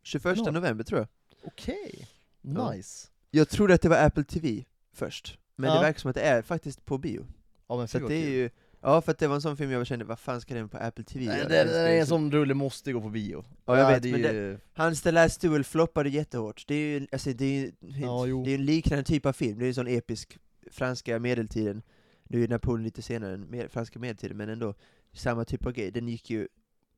[0.03, 0.51] 21 Ja.
[0.51, 1.07] november tror jag.
[1.43, 2.07] Okej,
[2.41, 2.71] Ja.
[2.71, 3.07] nice.
[3.31, 5.75] Jag trodde att det var Apple TV först, men Ja.
[5.75, 7.25] det verkar som att det är faktiskt på bio.
[7.67, 8.49] Ja men Så det är ju,
[8.85, 10.77] ja för att det var en sån film jag kände, vad fan ska den på
[10.77, 13.45] Apple TV Nej, det, det är en så- sån rulle måste gå på bio.
[13.65, 14.57] Ja, jag vet, det är men ju...
[14.73, 18.51] Hans The Last Duel floppade jättehårt, det är ju alltså, det är, ju- Ja, det
[18.51, 20.37] är en liknande typ av film, det är en sån episk
[20.71, 21.81] franska medeltiden,
[22.23, 24.73] nu är Napoleon lite senare än med, franska medeltiden, men ändå
[25.13, 26.47] samma typ av grej, den gick ju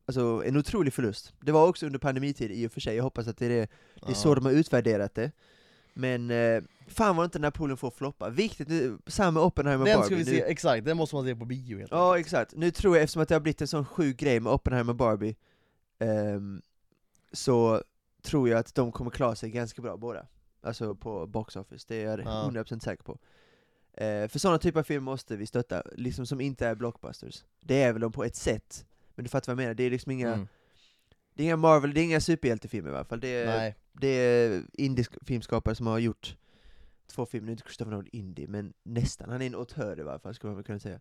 [0.10, 1.34] Alltså en otrolig förlust.
[1.42, 3.68] Det var också under pandemitid i och för sig, jag hoppas att det är, det,
[4.06, 5.32] det är så de har utvärderat det.
[5.98, 8.30] Men eh, fan var inte Napoleon får floppa.
[8.30, 10.06] Viktigt nu, samma Oppenheimer och Den Barbie.
[10.06, 12.56] ska vi nu, se, exakt, den måste man se på bio helt Ja, exakt.
[12.56, 14.96] Nu tror jag, eftersom att det har blivit en sån sjuk grej med Oppenheimer och
[14.98, 15.36] Barbie,
[16.00, 16.62] ehm,
[17.32, 17.84] så
[18.22, 20.26] tror jag att de kommer klara sig ganska bra båda.
[20.62, 22.50] Alltså på box office, det är jag Ja.
[22.52, 23.18] 100% säker på.
[23.94, 27.44] Eh, för sådana typer av filmer måste vi stötta, liksom som inte är blockbusters.
[27.62, 29.90] Det är väl de på ett sätt, men du fattar vad jag menar, det är
[29.90, 30.48] liksom inga, Mm.
[31.38, 33.20] Det är inga Marvel, det är inga superhjältefilmer i alla fall.
[33.20, 33.76] Det är, Nej.
[33.94, 36.36] det är indisk filmskapare som har gjort
[37.08, 39.30] två filmer, nu är inte Christopher Nolan indie, men nästan.
[39.30, 41.00] Han är en auteur i varje fall, skulle man kunna säga.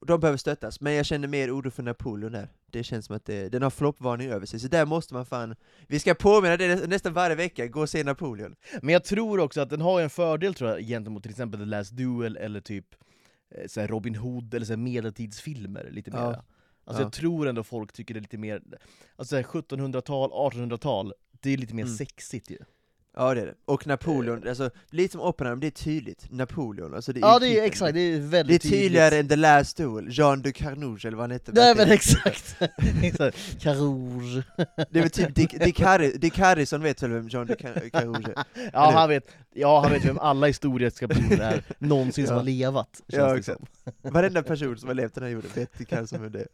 [0.00, 2.48] Och de behöver stöttas, men jag känner mer oro för Napoleon där.
[2.66, 5.54] Det känns som att det, den har floppvarning över sig, så där måste man fan...
[5.86, 8.56] Vi ska påminna det nä- nästan varje vecka, gå och se Napoleon.
[8.82, 11.66] Men jag tror också att den har en fördel tror jag, gentemot till exempel The
[11.66, 12.86] Last Duel eller typ
[13.54, 16.44] eh, så Robin Hood eller så medeltidsfilmer lite Ja.
[16.84, 17.06] Alltså Ja.
[17.06, 18.62] jag tror ändå folk tycker det är lite mer,
[19.16, 21.96] alltså så här 1700-tal, 1800-tal, det är lite mer Mm.
[21.96, 22.58] sexigt ju.
[23.16, 23.54] Ja det är det.
[23.64, 26.26] Och Napoleon, alltså lite som Oppenheimer, det är tydligt.
[26.30, 29.28] Napoleon, alltså det är Ja det är exakt, det är Det är väldigt tydligare än
[29.28, 31.52] The Last Duel, Jean de Carnouge eller vad han hette.
[31.52, 32.56] Nej men exakt!
[33.02, 33.60] Exakt.
[33.60, 34.42] Carouge.
[34.90, 38.32] Det är väl typ Dick, Dick, Dick Harrison vet väl vem Jean de Car- Carnouge
[38.36, 38.70] är?
[38.72, 42.88] Ja han, vet, ja han vet vem alla historiska personer är, någonsin som har levat,
[43.08, 43.60] känns Ja, det exakt.
[43.84, 43.92] som.
[44.12, 46.48] Varenda person som har levt den här jorden vet Dick Harrison vem det är.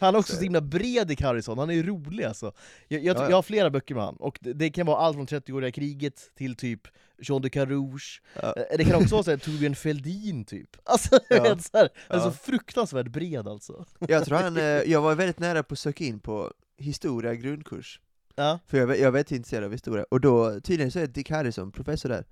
[0.00, 2.52] Han är också så himla bred Dick Harrison, han är rolig alltså.
[2.88, 3.28] Jag, jag, Ja, ja.
[3.30, 6.30] jag har flera böcker med han, och det, det kan vara allt från 30-åriga kriget
[6.36, 6.80] till typ
[7.22, 8.54] Jean de Carouge, Ja.
[8.56, 10.76] Eh, det kan också vara såhär Torbjörn Fälldin typ.
[10.84, 11.42] Alltså, Ja.
[11.42, 12.20] vet, så här, Ja.
[12.20, 13.84] så fruktansvärt bred alltså.
[14.08, 18.00] Jag tror han, eh, jag var väldigt nära på att söka in på historia grundkurs,
[18.38, 18.58] Ja.
[18.66, 21.72] för jag, jag var väldigt intresserad av historia, och då tydligen så är Dick Harrison
[21.72, 22.24] professor där.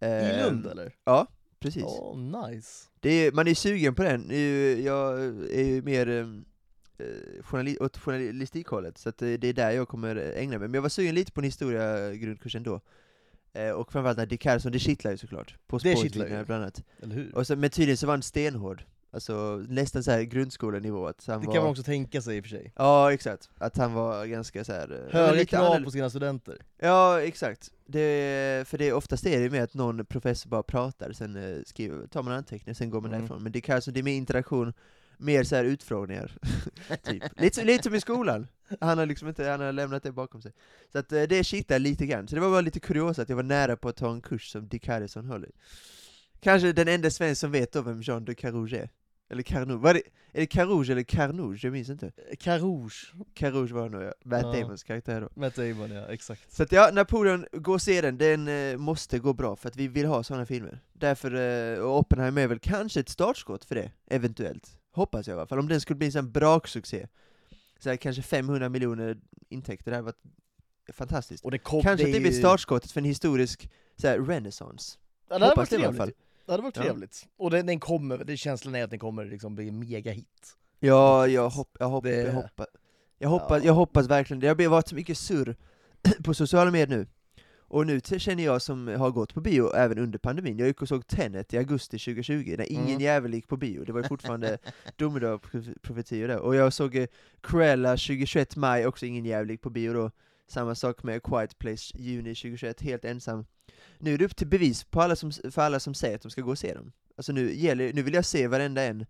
[0.00, 0.94] I Eh, Lund eller?
[1.04, 1.26] Ja,
[1.60, 1.84] precis.
[1.86, 2.88] Åh, nice.
[3.00, 4.36] Det är, man är sugen på den, Eh,
[4.86, 5.20] jag
[5.50, 6.44] är ju mer ehm,
[6.98, 10.68] eh, journali åt journalistikhållet, så att det, det är där jag kommer ägna mig.
[10.68, 12.80] Men jag var sugen lite på en historia grundkurs ändå.
[13.52, 15.56] Eh, och framförallt när Dick Harrison, det kittlar ju såklart.
[15.66, 16.44] På Det kittlar ju.
[16.44, 16.82] bland annat.
[17.02, 17.34] Eller hur?
[17.36, 18.84] Och så, men tydligen så var han stenhård.
[19.10, 21.06] Alltså nästan så här grundskolenivå.
[21.06, 21.54] Att han Det var...
[21.54, 22.72] kan man också tänka sig i och för sig.
[22.76, 23.50] Ja, exakt.
[23.58, 25.06] Att han var ganska så här.
[25.06, 26.56] eh, Höga krav på sina studenter.
[26.78, 27.70] Ja, exakt.
[27.86, 31.58] Det, för det, oftast är det ju med att någon professor bara pratar, sen eh,
[31.66, 33.20] skriver, tar man anteckningar, sen går man Mm.
[33.20, 33.42] därifrån.
[33.42, 34.72] Men det, kan, så det är mer interaktion,
[35.18, 36.36] mer så här utfrågningar.
[37.02, 37.22] typ.
[37.40, 38.46] lite, som- lite som i skolan.
[38.80, 40.52] Han har liksom inte, han har lämnat det bakom sig.
[40.92, 42.28] Så att eh, det kittar lite grann.
[42.28, 44.50] Så det var bara lite kuriosa att jag var nära på att ta en kurs
[44.52, 45.50] som Dick Harrison höll i.
[46.40, 48.90] Kanske den enda svensk som vet då vem Jean de Carouge är.
[49.30, 49.82] Eller Carnouge.
[49.82, 51.58] Var det, är det Carouge eller Carnouge?
[51.62, 52.12] Jag minns inte.
[52.38, 54.12] Carouge, Carouge var det nog ja.
[54.24, 54.52] Matt Ja.
[54.52, 55.28] Damons karaktär då.
[55.40, 56.52] Matt Damon ja, exakt.
[56.52, 59.76] Så att ja, Napoleon, gå och se den, den eh, måste gå bra för att
[59.76, 60.80] vi vill ha sådana filmer.
[60.92, 64.78] Därför, eh, och Oppenheimer är väl kanske ett startskott för det, eventuellt.
[64.90, 67.06] Hoppas jag i alla fall, om den skulle bli en sån braksuccé.
[67.78, 70.22] Så här, kanske 500 miljoner intäkter, det hade varit
[70.92, 71.44] fantastiskt.
[71.44, 74.98] Och det kom, kanske att är det blir startskottet för en historisk så här, renaissance.
[75.28, 76.12] Ja, det Hoppas det i alla fall.
[76.48, 76.82] Det hade varit Ja.
[76.82, 77.26] trevligt.
[77.38, 80.56] Och den, den kommer, det känslan är att den kommer liksom bli en megahit.
[80.80, 82.66] Ja, jag, hopp, jag, hopp, Det- jag, hoppas,
[83.18, 83.66] jag, hoppas, Ja.
[83.66, 84.54] jag hoppas verkligen det.
[84.54, 85.56] Det har varit så mycket surr
[86.24, 87.06] på sociala medier nu,
[87.70, 90.88] Och nu känner jag som har gått på bio även under pandemin, jag gick och
[90.88, 93.00] såg Tenet i augusti 2020, när ingen Mm.
[93.00, 94.58] jävel gick på bio, det var ju fortfarande
[94.96, 96.38] domedagsprofetior där.
[96.38, 97.06] Och jag såg eh,
[97.42, 100.10] Cruella 2021 maj, också ingen jävel gick på bio då.
[100.48, 103.46] Samma sak med A Quiet Place juni 2021, helt ensam.
[103.98, 106.30] Nu är det upp till bevis på alla som, för alla som säger att de
[106.30, 106.92] ska gå och se dem.
[107.16, 109.06] Alltså nu, gäller, nu vill jag se varenda en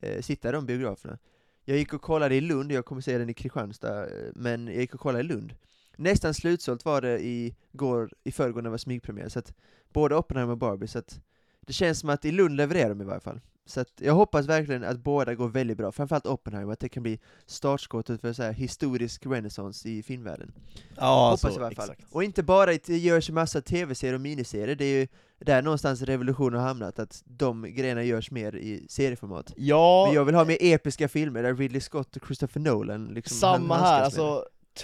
[0.00, 1.18] eh, sitta i de biograferna.
[1.64, 4.76] Jag gick och kollade i Lund, jag kommer se den i Kristianstad, eh, men jag
[4.76, 5.54] gick och kollade i Lund.
[5.96, 9.54] Nästan slutsålt var det i, går, i förrgår när det var smygpremiär, så att
[9.92, 11.20] både Oppenheimer och Barbie, så att
[11.60, 13.40] det känns som att i Lund levererar de i varje fall.
[13.68, 17.02] Så att jag hoppas verkligen att båda går väldigt bra, framförallt Oppenheimer, att det kan
[17.02, 20.52] bli startskottet för så här historisk renaissance i filmvärlden.
[20.96, 21.90] Ja, Hoppas så, i alla fall.
[21.90, 22.12] exakt.
[22.14, 26.02] Och inte bara att det görs massa tv-serier och miniserier, det är ju där någonstans
[26.02, 29.52] revolutionen har hamnat, att de grejerna görs mer i serieformat.
[29.56, 33.36] Ja, Men jag vill ha mer episka filmer där Ridley Scott och Christopher Nolan liksom
[33.36, 34.40] samma här, alltså det.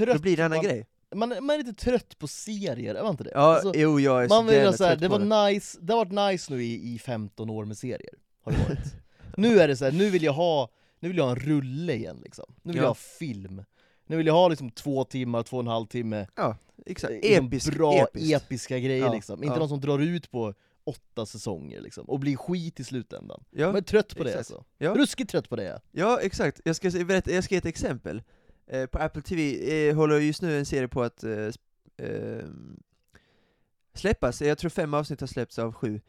[0.06, 0.86] Då trött, blir det en annan man, grej.
[1.14, 3.30] man, man är lite trött på serier, är man inte det?
[3.34, 5.48] Ja, Alltså, jo jag är man så vill jävla ha så här, trött det var
[5.50, 8.94] nice, det har varit nice nu i, i 15 år med serier, har det varit.
[9.36, 10.68] nu är det så här, nu vill jag ha,
[11.00, 12.44] nu vill jag ha en rulle igen liksom.
[12.62, 12.82] Nu vill Ja.
[12.82, 13.64] jag ha film.
[14.06, 16.26] Nu vill jag ha liksom två timmar, två och en halv timme,
[16.86, 18.32] Exakt, liksom episk, bra episkt.
[18.44, 19.42] episka grejer Ja, liksom.
[19.42, 19.58] Inte ja.
[19.58, 20.54] någon som drar ut på
[20.84, 23.44] åtta säsonger liksom, och blir skit i slutändan.
[23.50, 24.38] Ja, Jag är trött på det exakt.
[24.50, 24.64] alltså.
[24.78, 24.94] Ja.
[24.94, 25.80] Ruskigt trött på det ja.
[25.92, 28.22] ja exakt, jag ska, berätta, jag ska ge ett exempel.
[28.66, 31.50] Eh, på Apple TV eh, håller just nu en serie på att eh,
[31.96, 32.80] ehm,
[33.94, 36.00] släppas, jag tror fem avsnitt har släppts av sju,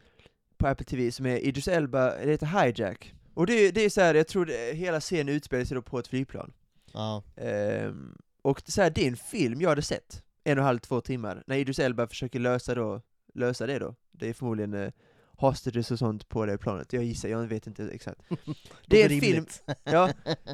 [0.58, 3.14] på Apple TV, som är Idris Elba, det heter Hijack.
[3.34, 5.98] Och det, det är så här, jag tror det, hela serien utspelar sig då på
[5.98, 6.52] ett flygplan.
[6.92, 7.22] ja.
[7.36, 10.78] Ehm, och så här, det är en film jag hade sett, en och en halv,
[10.78, 13.02] två timmar, när Idris Elba försöker lösa, då,
[13.34, 13.94] lösa det då.
[14.12, 14.90] Det är förmodligen eh,
[15.38, 18.20] hostages och sånt på det planet, jag gissar, jag vet inte exakt.
[18.86, 19.46] Det är en film,
[19.84, 20.10] ja,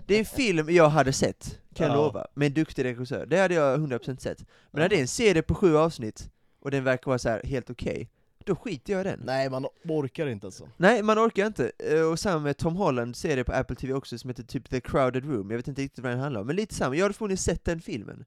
[0.06, 2.02] det är en film jag hade sett, kan jag Ja.
[2.02, 3.26] lova, med en duktig regissör.
[3.26, 4.38] Det hade jag 100% sett.
[4.70, 7.42] Men när det är en serie på sju avsnitt, och den verkar vara så här
[7.44, 8.10] helt okej,
[8.46, 9.20] då skiter jag i den.
[9.24, 10.68] Nej man orkar inte alltså.
[10.76, 11.72] Nej, man orkar inte.
[11.78, 14.80] Eh, Och samma med Tom Holland serie på Apple TV också som heter typ The
[14.80, 16.96] Crowded Room, jag vet inte riktigt vad den handlar om, men lite samma.
[16.96, 18.24] Jag hade förmodligen sett den filmen.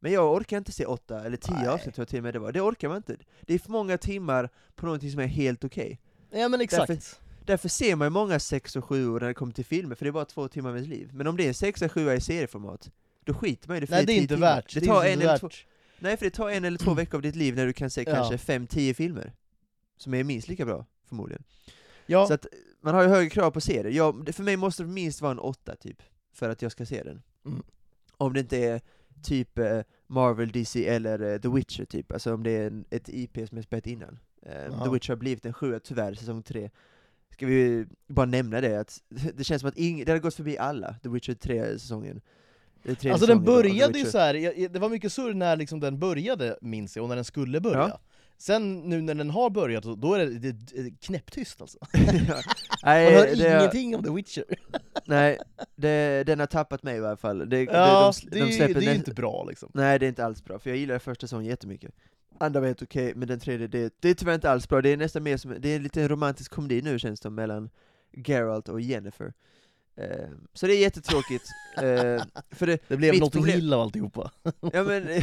[0.00, 1.68] Men jag orkar inte se åtta eller tio Nej.
[1.68, 2.52] avsnitt tror jag till och med det var.
[2.52, 3.16] Det orkar man inte.
[3.40, 6.00] Det är för många timmar på någonting som är helt okej.
[6.30, 6.86] Ja men exakt.
[6.88, 10.04] Därför- Därför ser man ju många sex och sju när det kommer till filmer, för
[10.04, 11.10] det är bara två timmar av ens liv.
[11.12, 12.90] Men om det är en sexa, sjua i serieformat,
[13.24, 14.54] då skiter man i det för Nej det är inte timmar.
[14.56, 14.74] värt.
[14.74, 15.40] Det är tar en eller värt.
[15.40, 15.48] två,
[15.98, 18.02] nej, för det tar en eller två veckor av ditt liv när du kan se
[18.06, 18.14] Ja.
[18.14, 19.32] kanske fem, tio filmer.
[19.96, 21.42] Som är minst lika bra, förmodligen.
[22.06, 22.46] Ja, Så att
[22.80, 23.92] man har ju högre krav på serier.
[23.92, 26.02] Jag, det- för mig måste det minst vara en åtta typ,
[26.32, 27.22] för att jag ska se den.
[27.46, 27.62] Mm.
[28.16, 28.80] Om det inte är
[29.22, 33.08] typ eh, Marvel, DC eller eh, The Witcher typ, alltså om det är en, ett
[33.08, 34.18] IP som är spelat innan.
[34.42, 34.84] Eh.
[34.84, 36.70] The Witcher har blivit en sjua tyvärr, säsong tre.
[37.30, 39.02] Ska vi bara nämna det, att
[39.34, 42.20] det känns som att ing, det har gått förbi alla, The Witcher 3-säsongen.
[43.12, 44.34] Alltså den började ju så här.
[44.34, 47.24] jag- jag- det var mycket surr när liksom den började minns jag, och när den
[47.24, 47.78] skulle börja.
[47.88, 48.00] Ja.
[48.44, 51.78] Sen nu när den har börjat, då är det, det, knäpptyst alltså.
[51.92, 54.44] nej, Man hör det, ingenting om The Witcher.
[55.04, 55.38] nej
[55.76, 57.48] det, den har tappat mig i alla fall.
[57.48, 59.70] Det, Ja, de, de, de släpper det är ju inte bra liksom.
[59.74, 61.94] Nej det är inte alls bra, för jag gillar första säsongen jättemycket.
[62.38, 64.82] Andra var helt okej, men den tredje, det, det är tyvärr inte alls bra.
[64.82, 67.70] Det är nästan mer som, det är lite en romantisk komedi nu känns det mellan
[68.12, 69.32] Geralt och Jennifer.
[69.96, 71.44] Eh, så det är jättetråkigt.
[71.76, 74.30] eh, för det, Det blev något problem- illa av alltihopa.
[74.72, 75.02] ja men,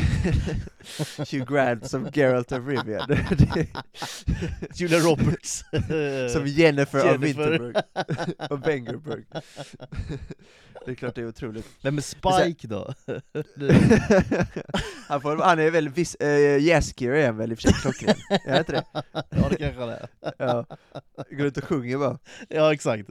[1.32, 3.08] Hugh Grant som Geralt of Rivia.
[4.76, 5.64] Julia Roberts.
[6.34, 7.50] som Jennifer, av Jennifer.
[7.52, 7.84] Winterberg.
[8.50, 9.24] och Bengerberg.
[10.86, 11.68] det är klart det är otroligt.
[11.84, 12.94] Vem är Spike då?
[15.08, 17.74] han, får, han är väl viss, uh, Jaskier är han väl i och för sig
[17.82, 18.16] klockren?
[18.46, 18.84] Är inte det?
[19.14, 20.08] ja det kanske han är.
[20.38, 20.66] Ja.
[21.32, 22.20] Går ut och sjunger bara.
[22.50, 23.10] Ja exakt.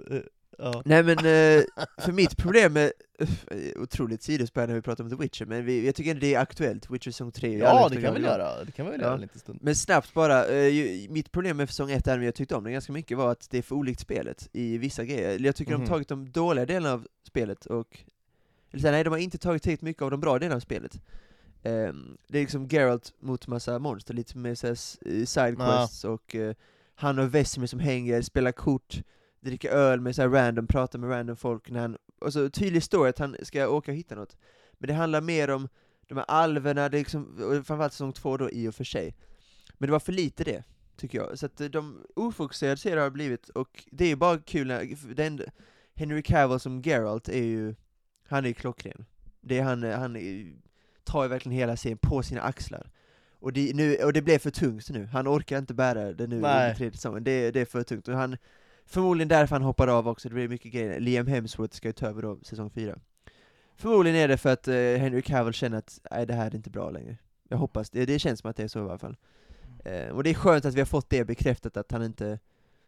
[0.63, 0.83] Ja.
[0.85, 1.65] Nej men, eh,
[1.99, 5.87] för mitt problem med, eh, otroligt sidospår när vi pratar om The Witcher, men vi,
[5.87, 8.73] jag tycker ändå det är aktuellt, Witcher säsong 3 Ja det kan vi göra, det
[8.73, 9.07] kan vi väl Ja.
[9.07, 9.59] göra en liten stund.
[9.63, 10.73] Men snabbt bara, eh,
[11.11, 13.51] mitt problem med säsong 1, även om jag tyckte om den ganska mycket, var att
[13.51, 15.39] det är för olikt spelet i vissa grejer.
[15.39, 15.89] Jag tycker de Mhm.
[15.89, 17.99] har tagit de dåliga delarna av spelet och,
[18.71, 21.01] eller så nej de har inte tagit tillräckligt mycket av de bra delarna av spelet.
[21.63, 26.55] Ehm, det är liksom Geralt mot massa monster, lite med sidequests och eh,
[26.95, 29.03] han och Vesemir som hänger, spelar kort,
[29.41, 32.83] dricker öl med så här random, pratar med random folk när han, och så tydlig
[32.83, 34.37] story att han ska åka och hitta något.
[34.73, 35.69] Men det handlar mer om
[36.07, 39.17] de här alverna, det är liksom, framförallt säsong två då i och för sig.
[39.79, 40.65] Men det var för lite det,
[40.97, 41.39] tycker jag.
[41.39, 45.41] Så att de ofokuserade serier har blivit, och det är ju bara kul när, den,
[45.95, 47.75] Henry Cavill som Geralt är ju,
[48.29, 49.05] han är ju klockren.
[49.41, 50.53] Det är han, han är,
[51.05, 52.91] tar ju verkligen hela serien på sina axlar.
[53.39, 56.41] Och det, nu, och det blev för tungt nu, han orkar inte bära det nu
[56.41, 56.77] Nej.
[56.77, 58.09] tredje säsongen, det, det är för tungt.
[58.09, 58.37] Och han,
[58.91, 61.01] förmodligen därför han hoppar av också, det blir mycket grejer.
[61.01, 62.99] Liam Hemsworth ska ju ta över då, säsong fyra.
[63.77, 66.71] Förmodligen är det för att eh, Henry Cavill känner att nej, det här är inte
[66.71, 67.17] bra längre.
[67.49, 69.17] Jag hoppas, det, det känns som att det är så i alla fall.
[69.85, 72.39] Eh, och det är skönt att vi har fått det bekräftat, att han inte,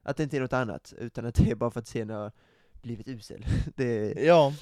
[0.03, 2.33] att det inte är något annat, utan att det är bara för att scenen har
[2.83, 3.47] blivit usel.
[3.77, 4.53] det, Ja,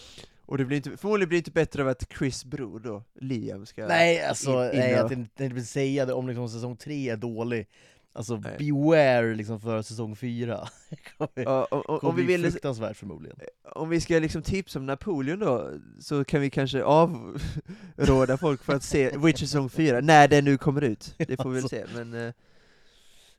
[0.46, 3.66] och det blir inte, förmodligen blir det inte bättre av att Chris bror då, Liam,
[3.66, 7.16] ska nej alltså, in- nej, jag tänkte väl säga det om liksom säsong 3 är
[7.16, 7.66] dålig.
[8.12, 8.57] Alltså Nej.
[8.59, 10.68] beware liksom för säsong 4.
[11.18, 13.37] kommer Ja, om, om, kommer om, vi bli vill, fruktansvärt förmodligen.
[13.75, 15.70] om vi ska liksom tipsa om Napoleon då,
[16.01, 20.59] så kan vi kanske avråda folk för att se Witcher säsong 4, när den nu
[20.59, 21.14] kommer ut.
[21.18, 21.77] Det får vi väl Alltså.
[21.77, 22.33] se, men eh,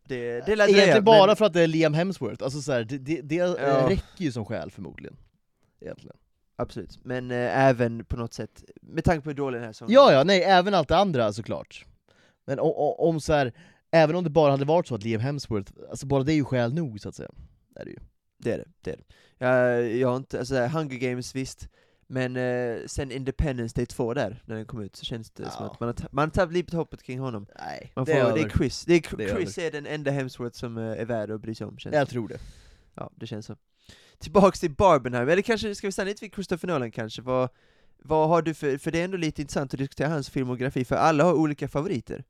[0.07, 2.71] det, det lär dröja, Egentligen bara men, för att det är Liam Hemsworth, alltså så
[2.71, 3.89] här, det, det, det Ja.
[3.89, 5.17] räcker ju som skäl förmodligen.
[5.81, 6.15] Egentligen.
[6.55, 9.93] Absolut, men eh, även på något sätt, med tanke på hur dålig den här säsongen
[9.93, 11.85] Ja, ja, nej, även allt det andra såklart.
[12.45, 13.53] Men om, om så här,
[13.91, 16.45] även om det bara hade varit så att Liam Hemsworth, alltså bara det är ju
[16.45, 17.29] skäl nog så att säga.
[17.75, 17.97] Är det ju.
[18.37, 19.03] Det är det, det är det.
[19.45, 21.67] Jag, jag har inte, alltså Hunger Games visst,
[22.07, 25.65] men eh, sen Independence Day 2 där, när den kom ut, så känns det som
[25.65, 25.71] Ja.
[25.71, 27.45] att man har, man har tappat lite hoppet kring honom.
[27.59, 28.49] Nej, Man det får, är det, är.
[28.49, 31.41] Chris, det är, Det är Chris är den enda Hemsworth som eh, är värd att
[31.41, 32.11] bry sig om, känns Jag det.
[32.11, 32.39] tror det.
[32.95, 33.55] Ja, det känns så.
[34.19, 37.49] Tillbaks till Barbenheimer, eller kanske ska vi stanna lite vid Christopher Nolan kanske, vad,
[38.03, 40.95] vad har du för, för det är ändå lite intressant att diskutera hans filmografi, för
[40.95, 42.23] alla har olika favoriter.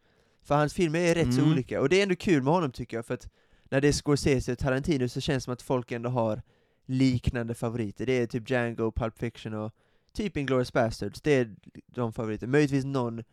[0.44, 1.52] För hans filmer är rätt så Mm.
[1.52, 3.30] olika, och det är ändå kul med honom tycker jag, för att
[3.70, 6.42] när det är Scorsese och Tarantino så känns det som att folk ändå har
[6.86, 8.06] liknande favoriter.
[8.06, 9.72] Det är typ Django, Pulp Fiction och
[10.14, 11.56] typ Inglourious Basterds, det är
[11.88, 12.48] de favoriter.
[12.48, 13.24] Möjligtvis någon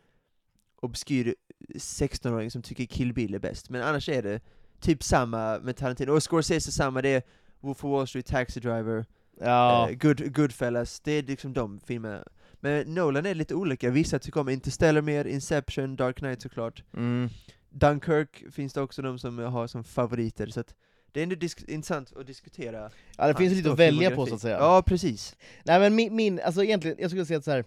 [0.80, 1.34] obskyr
[1.74, 4.40] 16-åring som tycker Kill Bill är bäst, men annars är det
[4.80, 6.12] typ samma med Tarantino.
[6.12, 7.22] Och Scorsese samma, det är
[7.60, 9.04] Wolf of Wall Street, Taxi Driver,
[9.40, 12.24] Ja, eh, Good, Goodfellas, det är liksom de filmerna.
[12.60, 16.82] Men Nolan är lite olika, vissa tycker om Interstellar mer, Inception, Dark Knight såklart.
[16.96, 17.28] mm.
[17.70, 20.74] Dunkirk finns det också de som har som favoriter, så att
[21.12, 21.36] det är ändå
[21.68, 24.56] intressant att diskutera ja det finns lite att välja på så att säga.
[24.58, 25.36] Ja, precis.
[25.64, 27.64] Nej men min, min, alltså egentligen, jag skulle säga att så här.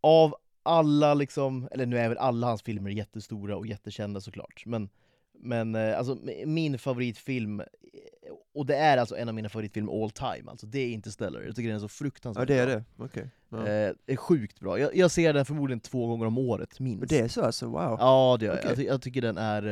[0.00, 4.88] av alla liksom, eller nu är väl alla hans filmer jättestora och jättekända såklart, men,
[5.38, 7.62] men eh, alltså mi- min favoritfilm,
[8.54, 11.56] och det är alltså en av mina favoritfilmer all time, alltså det är Interstellar, jag
[11.56, 12.74] tycker den är så Ja, fruktansvärt det är bra.
[12.74, 12.84] det.
[13.04, 13.30] Okej.
[13.48, 13.66] Ja.
[13.66, 17.02] Eh, är sjukt bra, jag, jag ser den förmodligen två gånger om året, minst.
[17.02, 17.96] Och det är så alltså, wow.
[18.00, 18.54] Ja det gör.
[18.54, 18.66] Okej.
[18.68, 19.62] Jag, ty- jag tycker den är...
[19.62, 19.68] eh,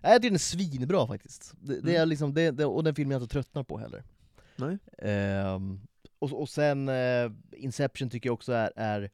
[0.00, 1.54] nej, Jag tycker den är svinbra faktiskt.
[1.60, 2.08] Det, det är Mm.
[2.08, 4.04] liksom, det, det, och den filmen jag inte tröttnar på heller.
[4.56, 4.78] Nej.
[4.98, 5.80] Ehm,
[6.18, 9.10] och, och sen eh, Inception tycker jag också är, är...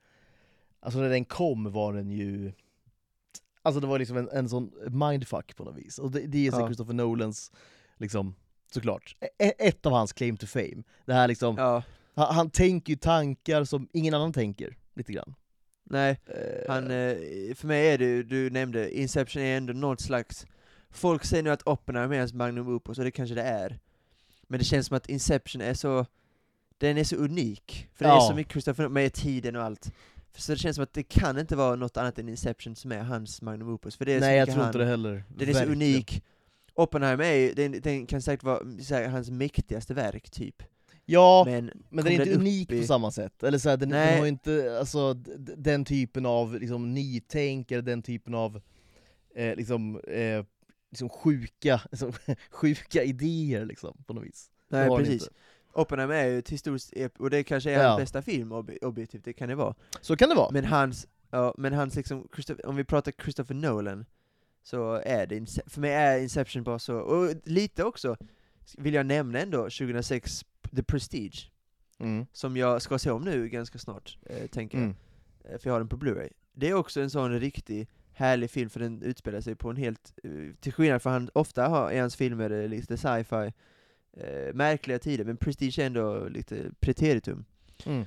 [0.80, 2.52] Alltså när den kom var den ju...
[3.62, 5.98] Alltså det var liksom en, en sån mindfuck på något vis.
[5.98, 6.66] Och det, det är så Ja.
[6.66, 7.52] Christopher Nolans,
[7.96, 8.34] liksom,
[8.74, 10.82] såklart, e- ett av hans claim to fame.
[11.06, 11.82] Det här liksom, Ja,
[12.14, 15.34] han, han tänker ju tankar som ingen annan tänker, lite grann.
[15.84, 16.18] nej.
[16.26, 17.16] Eh, Han, eh,
[17.54, 20.46] för mig är det, du nämnde, Inception är ändå något slags
[20.92, 23.78] Folk säger nu att Oppenheimer är hans magnum opus, och det kanske det är
[24.48, 26.06] Men det känns som att Inception är så
[26.78, 28.20] Den är så unik, för det är Ja.
[28.30, 29.92] så mycket Christopher med tiden och allt
[30.36, 32.98] Så det känns som att det kan inte vara något annat än Inception som är
[33.02, 35.24] hans magnum opus, för det är så Nej jag tror han, inte det heller.
[35.28, 35.82] Den är så Verkligen.
[35.82, 36.22] unik
[36.82, 40.62] Oppenheimer är ju, den, den kan säkert vara här, hans mäktigaste verk, typ
[41.06, 43.88] Ja, Men, Men den är inte unik i- på samma sätt, eller så här, den,
[43.88, 45.14] den har ju inte alltså,
[45.56, 48.60] den typen av liksom, nytänk, eller den typen av
[49.34, 50.44] eh, liksom, eh,
[50.90, 52.12] liksom sjuka, liksom,
[52.50, 54.50] sjuka idéer liksom, på något vis.
[54.68, 55.34] Nej precis inte.
[55.72, 57.88] Oppenheimer är ju ett historiskt och det kanske är Ja.
[57.88, 60.50] hans bästa film ob objektivt, det kan det vara Så kan det vara.
[60.50, 64.04] Men hans, ja, men hans liksom, Christopher, om vi pratar Christopher Nolan,
[64.62, 68.16] så är det, Ince- för mig är Inception bara så, och lite också,
[68.78, 70.44] vill jag nämna ändå, 2006,
[70.76, 71.50] The Prestige,
[71.98, 72.26] Mm.
[72.32, 74.94] som jag ska se om nu ganska snart, eh, tänker Mm.
[75.44, 76.30] jag, eh, för jag har den på Blu-ray.
[76.52, 80.12] Det är också en sån riktig härlig film, för den utspelar sig på en helt,
[80.24, 83.52] eh, till skillnad från han, ofta har i hans filmer eh, lite sci-fi,
[84.16, 87.44] eh, märkliga tider, men Prestige är ändå lite preteritum.
[87.86, 88.04] Mm.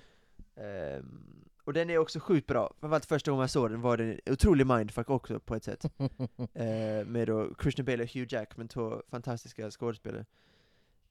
[0.56, 4.20] Ehm, och den är också sjukt bra, framförallt första gången jag såg den var den
[4.26, 5.86] en otrolig mindfuck också på ett sätt.
[6.54, 10.26] Ehm, med då Christian Bale och Hugh Jackman, två fantastiska skådespelare.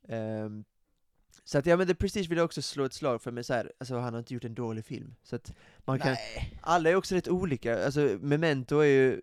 [0.09, 0.65] Ehm,
[1.45, 3.55] så att ja men The Prestige vill jag också slå ett slag för, men så
[3.55, 5.15] här, alltså han har inte gjort en dålig film.
[5.23, 6.59] Så att man kan, Nej.
[6.63, 9.21] alla är också rätt olika, alltså Memento är ju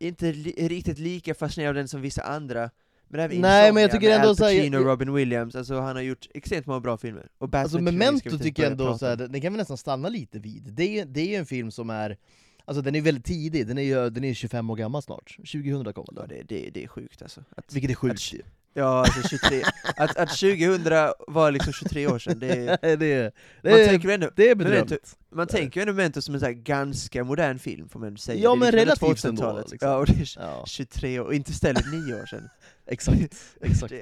[0.00, 2.70] inte li riktigt lika fascinerad av den som vissa andra,
[3.12, 5.80] men även Nej, men jag tycker med ändå Al Pacino och jag- Robin Williams, alltså
[5.80, 7.26] han har gjort extremt många bra filmer.
[7.38, 10.38] Och Alltså Memento inte tycker jag ändå, så här, den kan vi nästan stanna lite
[10.38, 10.62] vid.
[10.72, 12.16] Det är ju det är ju en film som är,
[12.64, 15.36] alltså den är väldigt tidig, den är ju den är 25 år gammal snart.
[15.36, 16.28] 2000 kom Ja, den.
[16.28, 17.40] det, det, det är sjukt alltså.
[17.56, 18.46] Att, Vilket är sjukt att-.
[18.74, 19.62] Ja, alltså 23.
[19.96, 20.82] Att, att 2000
[21.28, 23.32] var liksom 23 år sedan, det är, det, det,
[23.62, 25.16] man är- tänker ändå, det är är bedrövligt.
[25.32, 28.40] man tänker ju ändå Memento som en så ganska modern film, får man säga.
[28.42, 29.70] Ja, är men liksom relativt ändå, 2000-talet.
[29.70, 29.88] liksom.
[29.90, 32.48] Ja, och det är Ja, 23 år, och Interstellar 9 år sedan.
[32.86, 33.18] exakt.
[33.60, 33.92] exakt,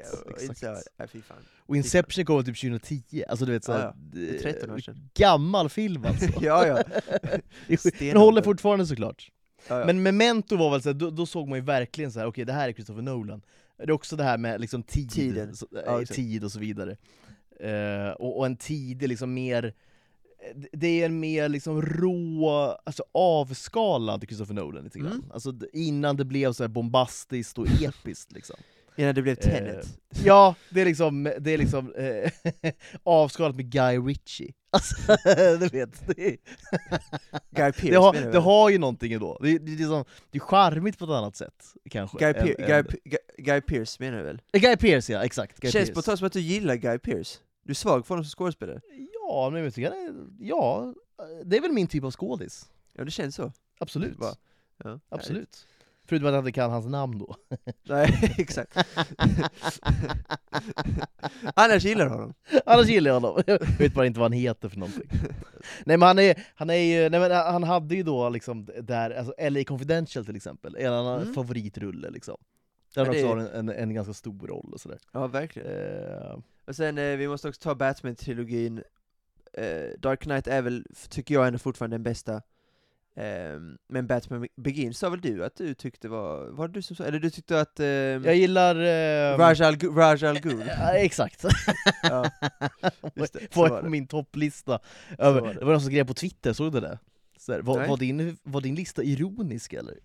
[0.41, 0.89] exakt.
[1.13, 1.37] fy fan.
[1.67, 5.11] Och Inception kom typ 2010, alltså du vet såhär, Ja, Det är 13 år sedan.
[5.15, 6.27] gammal film alltså.
[6.41, 6.83] ja, ja.
[7.99, 9.31] Den håller fortfarande såklart.
[9.69, 9.87] ja, ja.
[9.87, 12.53] Men Memento var väl såhär, då, då såg man ju verkligen så här: okej det
[12.53, 13.43] här är Christopher Nolan.
[13.77, 15.51] Det är också det här med liksom tid.
[15.55, 16.97] Så, Ja, eh, tid och så vidare.
[17.61, 19.75] Eh, och, och en tid är liksom mer,
[20.73, 22.51] det är en mer liksom rå,
[22.85, 25.13] alltså avskalad Christopher Nolan lite grann.
[25.13, 25.31] Mm.
[25.33, 28.57] Alltså innan det blev så bombastiskt och episkt liksom.
[28.97, 29.99] Innan det blev Eh, Tenet.
[30.25, 32.31] Ja, det är liksom, det är liksom eh,
[33.03, 34.53] avskalat med Guy Ritchie.
[34.73, 35.17] Alltså,
[35.61, 36.37] du vet, det, är,
[37.51, 39.39] Guy Pearce det, har, det har ju någonting ändå.
[39.43, 42.19] Det, det, det, är som, det är charmigt på ett annat sätt, kanske.
[42.19, 44.41] Guy, än- Pe- än- Guy, Pe- Guy, Guy Pearce menar du väl?
[44.53, 45.61] Eh, Guy Pearce ja, exakt.
[45.61, 47.39] Guy Känns på ett som att du gillar Guy Pearce.
[47.65, 48.81] Du är svag för honom som skådespelare.
[49.15, 49.20] Ja,
[49.53, 50.15] men jag tycker han är,
[50.47, 50.95] ja,
[51.45, 52.71] det är väl min typ av skådis.
[52.93, 53.53] Ja, det känns så.
[53.79, 54.17] Absolut.
[54.19, 54.35] Bara,
[54.85, 55.67] Ja, Absolut.
[56.05, 57.37] Förutom att jag inte kan hans namn då.
[57.83, 58.77] Nej, exakt.
[61.55, 62.35] Annars gillar du honom.
[62.67, 63.43] Annars gillar jag honom.
[63.47, 65.09] Jag vet bara inte vad han heter för någonting.
[65.85, 69.11] Nej men han är, han är ju, nej men han hade ju då liksom där,
[69.11, 71.35] alltså LA Confidential till exempel, en annan Mm.
[71.35, 72.37] favoritrulle liksom.
[72.95, 74.99] Där Ja, han också är- har en, en, en ganska stor roll och sådär.
[75.13, 75.69] Ja, verkligen.
[75.69, 78.83] Eh, Och sen, eh, vi måste också ta Batman-trilogin.
[79.53, 82.43] Eh, Dark Knight är väl, tycker jag, ändå fortfarande den bästa.
[83.17, 86.97] Ehm, men Batman Begins sa väl du att du tyckte var, var det du som
[86.97, 87.81] sa, eller du tyckte att...
[87.81, 88.77] ehm, jag gillar...
[88.77, 90.65] Eh, Raj Al, Raj Al Ghul.
[90.67, 91.45] Ja, exakt.
[92.03, 92.31] Ja,
[93.15, 94.79] det, på min topplista.
[95.19, 95.53] Över, det.
[95.53, 96.99] det var någon som skrev på Twitter, såg du det?
[97.05, 97.10] Så
[97.49, 99.99] här, var, var, din, var din lista ironisk eller?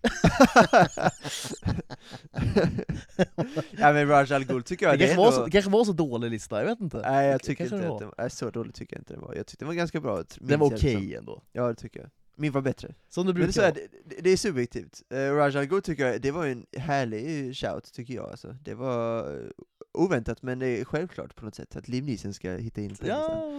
[3.78, 5.50] ja men Raj Al Ghul tycker jag det, det, kanske är var så, ändå...
[5.50, 7.02] kanske var så dålig lista, jag vet inte.
[7.02, 9.34] Nej jag tycker kanske inte att den var, så dålig tycker jag inte den var.
[9.34, 10.22] Jag tyckte den var ganska bra.
[10.40, 11.18] Den var det okej som.
[11.18, 11.42] ändå.
[11.52, 12.10] Ja det tycker jag.
[12.38, 12.94] Min var bättre.
[13.08, 13.80] Som du Men det, är så brukar.
[13.80, 15.02] här, det, det- är subjektivt.
[15.14, 18.56] Uh, Raj Al Ghul tycker jag, det var en härlig shout tycker jag alltså.
[18.62, 19.50] Det var eh,
[19.92, 23.50] oväntat men det är självklart på något sätt att Neeson ska hitta in på ja,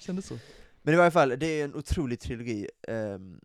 [0.00, 0.38] kändes så.
[0.84, 2.68] Men i varje fall, det är en otrolig trilogi.
[2.88, 3.40] Um,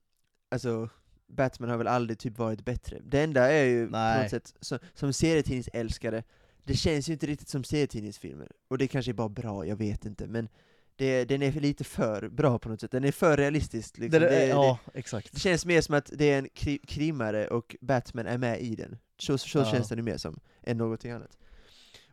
[0.52, 0.90] alltså,
[1.28, 2.98] Batman har väl aldrig typ varit bättre.
[3.04, 4.22] Det enda är ju på Nej.
[4.22, 6.24] något sätt, som, som serietidningsälskare,
[6.64, 8.52] det känns ju inte riktigt som serietidningsfilmer.
[8.68, 10.50] Och det kanske är bara bra, jag vet inte, men
[10.96, 12.92] det, den är lite för bra på något sätt.
[12.92, 14.22] Den är för realistisk liksom.
[14.22, 15.34] Det, det, det, det, ja, exakt.
[15.34, 18.76] det känns mer som att det är en kri krimare och Batman är med i
[18.76, 18.98] den.
[19.18, 19.66] Så, så Ja.
[19.66, 21.38] känns den ju mer som, än någonting annat.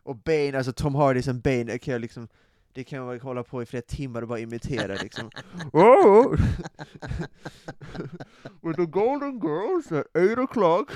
[0.03, 2.27] Och Bane, alltså Tom Hardy som Bane, kan jag liksom,
[2.73, 5.29] det kan man hålla på i flera timmar och bara imitera liksom.
[5.73, 6.35] oh!
[8.61, 10.91] With the golden girls at 8 o'clock.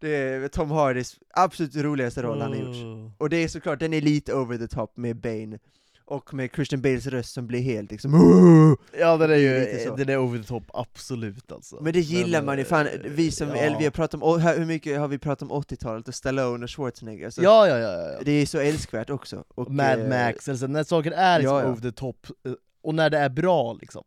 [0.00, 2.76] Det är Tom Hardys absolut roligaste roll han har gjort.
[2.76, 3.10] Oh.
[3.18, 5.58] Och det är såklart, den är lite over the top med Bane,
[6.06, 9.50] och med Christian Bales röst som blir helt liksom Ja den är ju,
[9.96, 11.78] den är over the top, absolut alltså.
[11.80, 13.56] Men det gillar Men, man ju, fan, eh, vi som, ja.
[13.56, 16.70] eller vi har pratat om, hur mycket har vi pratat om 80-talet och Stallone och
[16.70, 17.24] Schwarzenegger?
[17.24, 18.18] Alltså, ja, ja, ja, ja.
[18.24, 19.44] Det är så älskvärt också.
[19.48, 21.68] Och, Mad eh, Max, eller så, när saker är liksom ja, ja.
[21.68, 22.52] over the top, eh,
[22.82, 24.04] och när det är bra liksom,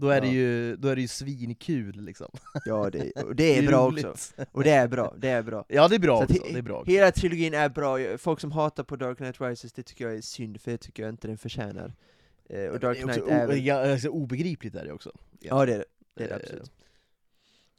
[0.00, 0.32] då är, det, Ja.
[0.32, 2.28] ju, då är det ju svinkul liksom.
[2.64, 4.14] Ja, det, och det är bra också.
[4.52, 5.64] Och det är bra, det är bra.
[5.68, 6.90] Ja det är bra Så också, det är bra också.
[6.90, 10.20] Hela trilogin är bra, folk som hatar på Dark Knight Rises, det tycker jag är
[10.20, 11.94] synd, för det tycker jag inte den förtjänar.
[12.48, 13.66] Eh, och Dark det är också Knight är väl...
[13.66, 15.12] ja, alltså, obegripligt är det också.
[15.40, 15.84] Ja det är det,
[16.14, 16.72] det, är det Eh, absolut.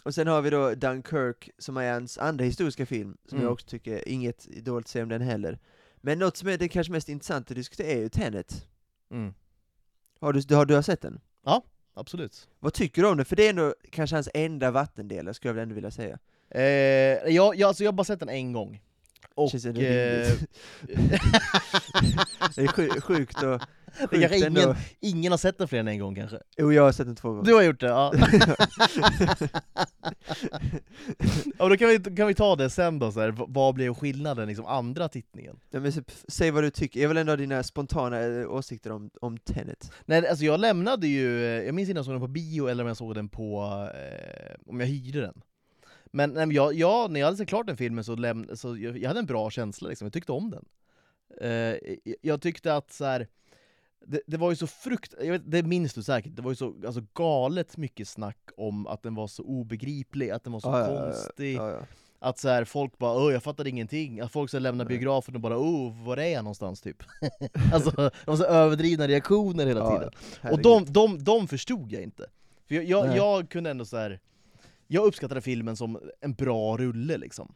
[0.04, 3.44] Och sen har vi då Dunkirk, som är hans andra historiska film, som Mm.
[3.46, 5.60] jag också tycker, inget dåligt att säga om den heller.
[5.98, 8.66] Men något som är det kanske mest intressanta att diskutera är ju Tenet.
[9.12, 9.34] Mm.
[10.20, 11.20] Har du, har du har sett den?
[11.94, 12.48] Absolut.
[12.60, 13.26] Vad tycker du om den?
[13.26, 16.20] För det är ändå kanske hans enda vattendelare, skulle jag ändå vilja säga.
[16.50, 18.82] Eh, jag, jag, alltså jag har bara sett den en gång.
[19.36, 19.52] Och...
[19.52, 19.88] Känns ändå Eh,
[22.56, 23.62] det är sju, sjukt och...
[24.12, 26.40] det kanske ingen, ingen har sett den fler än en gång kanske.
[26.58, 27.44] Jo, jag har sett den två gånger.
[27.44, 28.14] Du har gjort det, ja.
[31.58, 33.34] ja då kan vi, kan vi ta det sen då, så här.
[33.48, 35.60] vad blev skillnaden, liksom andra tittningen?
[35.70, 35.92] Ja, men
[36.28, 39.92] säg vad du tycker, jag vill ändå ha dina spontana eh, åsikter om, om Tenet.
[40.06, 42.68] Nej alltså jag lämnade ju, eh, jag minns inte om jag såg den på bio
[42.68, 43.64] eller om jag såg den på,
[43.96, 45.42] eh, om jag hyrde den.
[46.12, 48.98] Men, nej, jag, jag, när jag hade sett klart den filmen så, läm, så jag,
[48.98, 50.06] jag hade en bra känsla, liksom.
[50.06, 50.66] jag tyckte om den.
[51.42, 51.78] Eh,
[52.22, 53.28] jag tyckte att så här,
[54.06, 56.56] det, det var ju så frukt, jag vet, det minns du säkert, det var ju
[56.56, 60.68] så alltså, galet mycket snack om att den var så obegriplig, att den var så
[60.70, 61.80] Ja, ja, ja, konstig, Ja, ja.
[62.20, 65.36] att så här, folk bara åh jag fattar ingenting, att folk så här, lämnar biografen
[65.36, 67.04] och bara åh var är jag någonstans typ?
[67.74, 70.12] alltså, de har så överdrivna reaktioner hela tiden.
[70.52, 72.26] Och de, de, de förstod jag inte.
[72.68, 74.20] För jag, jag, jag kunde ändå så här.
[74.88, 77.54] jag uppskattade filmen som en bra rulle liksom.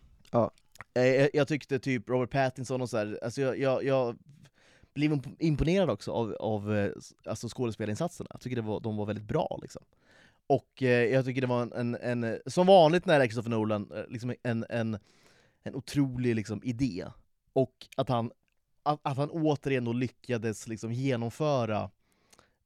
[0.96, 4.18] Eh, Jag, jag tyckte typ Robert Pattinson och så här, alltså jag, jag, jag
[4.94, 6.92] blev imponerad också av, av eh,
[7.26, 8.30] alltså skådespelarinsatserna.
[8.34, 9.60] Jag tycker det var, de var väldigt bra.
[9.62, 9.84] Liksom.
[10.48, 13.50] Och eh, jag tycker det var en, en, en som vanligt när det är Christopher
[13.50, 14.98] Nolan, eh, liksom en, en,
[15.64, 17.06] en otrolig liksom, idé.
[17.54, 18.32] Och att han,
[18.84, 21.90] att, att han återigen då lyckades liksom, genomföra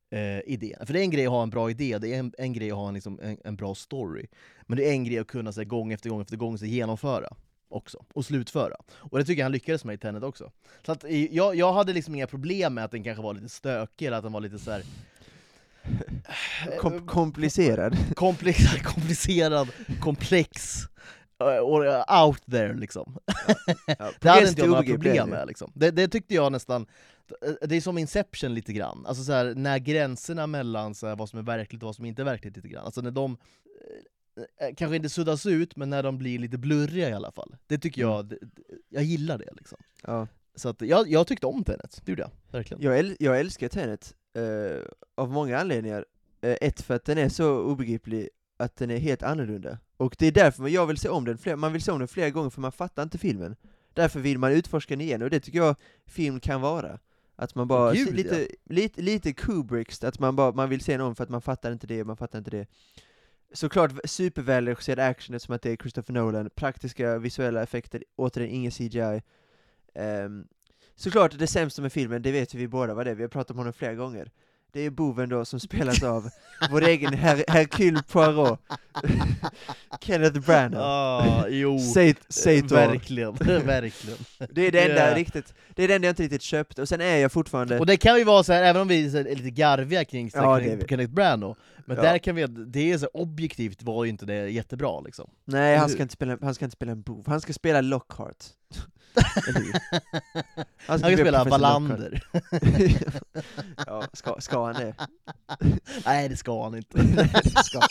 [0.10, 0.86] eh, idén.
[0.86, 2.72] För det är en grej att ha en bra idé, det är en, en grej
[2.72, 4.28] att ha en, liksom, en, en bra story.
[4.62, 6.66] Men det är en grej att kunna så här, gång efter gång efter gång så
[6.66, 7.36] här, genomföra
[7.70, 8.76] också, och slutföra.
[8.90, 10.52] Och det tycker jag han lyckades med i Tenet också.
[10.86, 14.06] Så att, jag, jag hade liksom inga problem med att den kanske var lite stökig,
[14.06, 14.84] eller att den var lite så här
[16.80, 17.98] Kom komplicerad.
[18.16, 19.68] komplex, komplicerad,
[20.02, 20.78] komplex,
[21.42, 23.18] eh, och eh, out there liksom.
[23.86, 25.72] Ja, Det hade inte jag några problem med liksom.
[25.76, 26.86] det, det tyckte jag nästan,
[27.62, 31.30] det är som Inception lite grann, alltså så här, när gränserna mellan så här, vad
[31.30, 33.38] som är verkligt och vad som inte är verkligt lite grann, alltså när de
[34.78, 37.56] kanske inte suddas ut, men när de blir lite blurriga i alla fall.
[37.68, 39.78] Det tycker jag, det, det- jag gillar det liksom.
[40.04, 40.28] Ja.
[40.56, 42.84] Så att jag, jag tyckte om Tenet, det gjorde jag, verkligen.
[42.84, 44.82] Jag, äl jag älskar Tenet, eh,
[45.16, 46.06] av många anledningar.
[46.42, 49.78] Eh, ett, för att den är så obegriplig att den är helt annorlunda.
[49.98, 52.08] Och det är därför jag vill se om den, fler, man vill se om den
[52.08, 53.56] flera gånger för man fattar inte filmen.
[53.94, 55.76] Därför vill man utforska den igen, och det tycker jag
[56.06, 57.00] film kan vara.
[57.36, 61.02] Att man bara, Gud, lite, lite, lite Kubricks, att man bara, man vill se den
[61.02, 62.68] om för att man fattar inte det, man fattar inte det.
[63.54, 69.02] Såklart supervälregisserad action eftersom att det är Christopher Nolan, praktiska visuella effekter, återigen ingen CGI.
[69.02, 69.22] Um,
[69.94, 70.48] ehm,
[70.96, 73.52] såklart det sämsta med filmen, det vet vi båda vad det är, vi har pratat
[73.52, 74.32] om honom flera gånger.
[74.78, 76.30] Det är boven då som spelas av
[76.72, 78.60] vår egen Her Hercule Poirot,
[80.02, 80.82] Kenneth Branagh.
[80.82, 81.78] Ah, jo,
[82.70, 84.18] verkligen, verkligen.
[84.50, 85.16] Det är det enda Ja.
[85.16, 87.86] riktigt, det är det enda jag inte riktigt köpte, och sen är jag fortfarande Och
[87.86, 90.88] det kan ju vara så här, även om vi är lite garviga kring Ja, Kenneth.
[90.90, 92.04] Kenneth Branagh, men Ja.
[92.04, 95.30] där kan vi, det är så här, objektivt var ju inte det jättebra liksom.
[95.46, 98.44] Nej, han ska, inte spela, han ska inte spela en bov, han ska spela Lockhart.
[100.88, 102.24] Han ska bli spela Wallander.
[103.88, 104.96] Ja, ska, ska han det?
[106.06, 106.98] Nej det ska han inte.
[107.16, 107.30] Nej,
[107.64, 107.90] ska han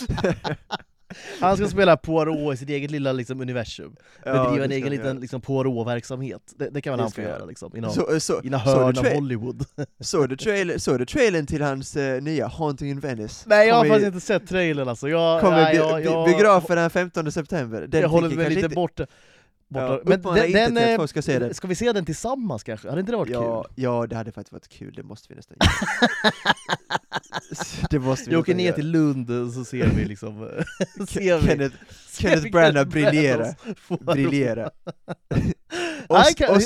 [0.00, 0.56] inte.
[1.40, 3.96] Han ska spela Poirot i sitt eget lilla liksom, universum.
[4.24, 6.42] Ja, Bedriva det en ska egen liten liksom, Poirot-verksamhet.
[6.56, 8.50] Det, det kan väl Det han ska få göra liksom, i någon, Så, så, i
[8.50, 9.64] någon så hörn av Hollywood.
[10.00, 13.44] så du trail, så du trailern till hans eh, nya Haunting in Venice?
[13.48, 15.08] Nej jag har faktiskt inte sett trailern alltså.
[15.08, 17.86] Jag, Kommer nej, jag, jag, biografen den 15 september.
[17.86, 19.06] Den jag håller mig lite inte- borta.
[19.68, 19.86] Borta.
[19.92, 21.54] Ja, men den, den, eh, folk ska se den.
[21.54, 22.88] Ska vi se den tillsammans kanske?
[22.88, 23.72] Hade inte det varit Ja, kul?
[23.76, 26.32] ja, det hade faktiskt varit kul, det måste vi nästan göra.
[27.90, 28.74] det måste vi Vi åker ner göra.
[28.74, 30.38] till Lund och så ser vi liksom...
[31.08, 31.76] ser vi, Kenneth,
[32.18, 33.54] Kenneth vi Branagh briljera.
[34.00, 34.70] briljera.
[36.08, 36.56] Os Oscar,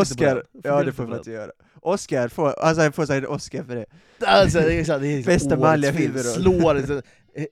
[0.00, 1.50] Oscar, ja det får man inte göra.
[1.86, 3.86] Oscar får, alltså han får en Oscar för det.
[4.26, 6.12] Alltså, det är, så det är Bästa manliga film.
[6.12, 6.34] huvudroll.
[6.34, 7.02] Slår, så-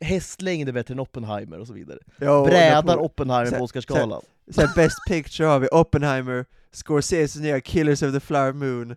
[0.01, 1.99] hästlängd är bättre än Oppenheimer och så vidare.
[2.19, 4.23] Ja, Brädar Oppenheimer så- på Oscarsgalan.
[4.51, 8.97] Sen Best Picture har vi Oppenheimer, Scorseses nya Killers of the Flower Moon,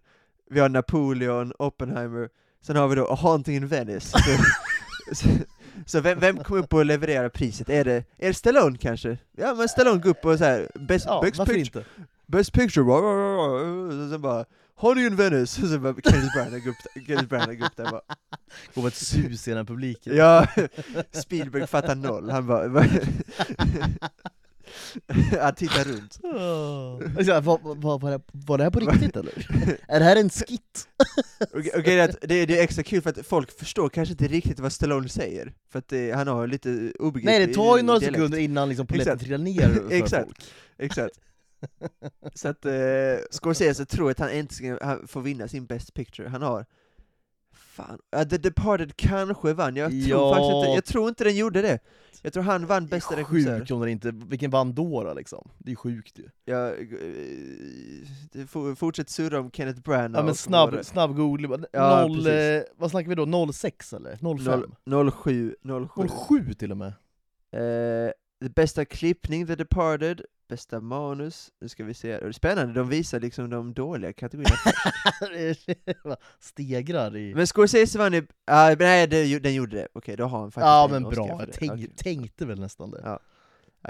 [0.49, 2.29] vi har Napoleon, Oppenheimer,
[2.65, 4.17] sen har vi då A Haunting in Venice.
[5.85, 7.69] Så, vem, vem kommer upp och levererar priset?
[7.69, 9.17] Är det, är det Stallone kanske?
[9.37, 11.83] Ja men Stallone går upp och så här, Best, Ja, best, picture, inte?
[12.25, 14.45] best Picture, och sen bara
[14.79, 17.91] Haunting in Venice, och sen bara Kenneth Branagh går upp, Kenneth Branagh går upp där
[17.91, 18.01] bara
[18.75, 20.15] Går med ett sus i den publiken.
[20.15, 20.47] Ja,
[21.11, 22.69] Spielberg fattar noll, han bara...
[25.41, 26.19] han tittar runt.
[26.23, 26.31] Oh.
[27.41, 29.47] Var, var, var, det, var det här på riktigt eller?
[29.87, 30.87] är det här en skit?
[31.39, 34.27] Och, och grejen är det, det är extra kul för att folk förstår kanske inte
[34.27, 37.83] riktigt vad Stallone säger, för att det, han har lite obegriplig Nej det tar ju
[37.83, 38.17] några dialekt.
[38.17, 40.25] sekunder innan liksom polletten trillar ner för Exakt.
[40.25, 40.43] folk.
[40.77, 41.19] Exakt.
[42.35, 42.73] Så att eh,
[43.31, 46.65] Scorsese tror att han äntligen får vinna sin Best Picture, han har
[47.53, 50.33] Fan, ja, The Departed kanske vann, jag tror Ja.
[50.33, 51.79] faktiskt inte, jag tror inte den gjorde det.
[52.21, 53.57] Jag tror han vann bästa regissör.
[53.59, 55.49] sjukt om den inte, vilken vann då, då liksom?
[55.57, 56.29] Det är sjukt ju.
[56.45, 56.77] Ja, eh,
[58.31, 62.61] det får, fortsätt surra om Kenneth Branagh Ja men snabb, snabb googling, Ja, noll, eh,
[62.77, 63.53] vad snackar vi då?
[63.53, 64.17] 06 eller?
[64.45, 64.75] 05?
[64.85, 65.55] Noll- 07,
[65.95, 66.07] 07.
[66.45, 66.93] 07 till och med?
[67.51, 72.73] Eh, det bästa klippning, The Departed, bästa manus, nu ska vi se, det är spännande,
[72.73, 77.35] de visar liksom de dåliga kategorierna Stegrar i...
[77.35, 80.65] Men Scorsese vann ju, ah, nej det, den gjorde det, okej då har han faktiskt
[80.65, 81.89] ja en men Oscar bra, jag tänk, Okej.
[81.95, 83.01] tänkte väl nästan det.
[83.03, 83.19] Ja.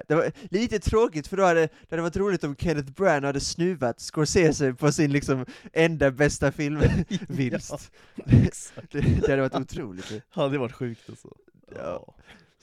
[0.08, 3.39] Det var lite tråkigt för då hade det hade varit roligt om Kenneth Branagh hade
[3.39, 7.91] snuvat Scorsese på sin liksom enda bästa filmvinst.
[8.26, 8.91] Exakt.
[8.91, 10.12] det, det hade varit otroligt.
[10.36, 11.28] Ja, det varit sjukt alltså.
[11.76, 12.16] Ja.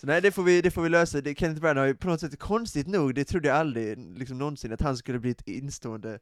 [0.05, 1.21] Så nej, det får vi, det får vi lösa.
[1.21, 4.39] Det, Kenneth Branagh har ju på något sätt, konstigt nog, det trodde jag aldrig liksom
[4.39, 6.19] någonsin, att han skulle bli ett instående,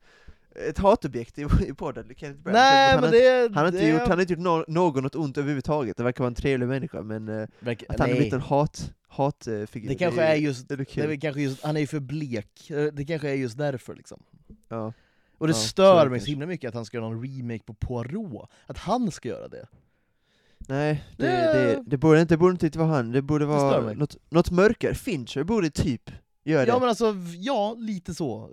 [0.69, 2.63] ett hatobjekt i, i podden, Kenneth Branagh.
[2.63, 3.55] Nej han, men har, det...
[3.55, 3.89] han har inte det...
[3.89, 6.69] gjort, han har inte gjort no, någon något ont överhuvudtaget, det verkar vara en trevlig
[6.69, 8.17] människa, men eh, Verkar- att han har nej.
[8.17, 9.89] blivit en hat, hatfigur.
[9.89, 12.71] Det kanske är just, det är det väl kanske just, han är ju för blek,
[12.71, 14.23] Eh, det kanske är just därför liksom.
[14.69, 14.93] Ja.
[15.39, 17.65] Och det Ja, stör det mig så himla mycket att han ska göra någon remake
[17.65, 19.67] på Poirot, att han ska göra det.
[20.69, 23.53] Nej, det, Det- det, det, borde inte, det borde inte vara han, det borde stör
[23.57, 23.95] vara mig.
[23.97, 24.95] något, något mörkare.
[24.95, 26.11] Fincher borde typ
[26.45, 26.81] göra Ja det.
[26.81, 28.51] men alltså, ja, lite så.